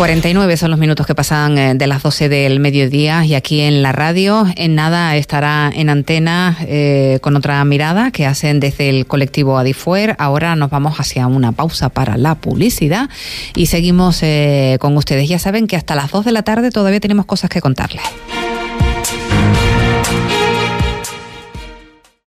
49 0.00 0.56
son 0.56 0.70
los 0.70 0.80
minutos 0.80 1.06
que 1.06 1.14
pasan 1.14 1.58
eh, 1.58 1.74
de 1.74 1.86
las 1.86 2.02
12 2.02 2.30
del 2.30 2.58
mediodía 2.58 3.22
y 3.26 3.34
aquí 3.34 3.60
en 3.60 3.82
la 3.82 3.92
radio. 3.92 4.46
En 4.56 4.74
nada 4.74 5.14
estará 5.14 5.70
en 5.74 5.90
antena 5.90 6.56
eh, 6.62 7.18
con 7.20 7.36
otra 7.36 7.62
mirada 7.66 8.10
que 8.10 8.24
hacen 8.24 8.60
desde 8.60 8.88
el 8.88 9.06
colectivo 9.06 9.58
Adifuer. 9.58 10.16
Ahora 10.18 10.56
nos 10.56 10.70
vamos 10.70 10.98
hacia 11.00 11.26
una 11.26 11.52
pausa 11.52 11.90
para 11.90 12.16
la 12.16 12.34
publicidad 12.34 13.10
y 13.54 13.66
seguimos 13.66 14.22
eh, 14.22 14.78
con 14.80 14.96
ustedes. 14.96 15.28
Ya 15.28 15.38
saben 15.38 15.66
que 15.66 15.76
hasta 15.76 15.94
las 15.94 16.10
2 16.10 16.24
de 16.24 16.32
la 16.32 16.44
tarde 16.44 16.70
todavía 16.70 17.00
tenemos 17.00 17.26
cosas 17.26 17.50
que 17.50 17.60
contarles. 17.60 18.02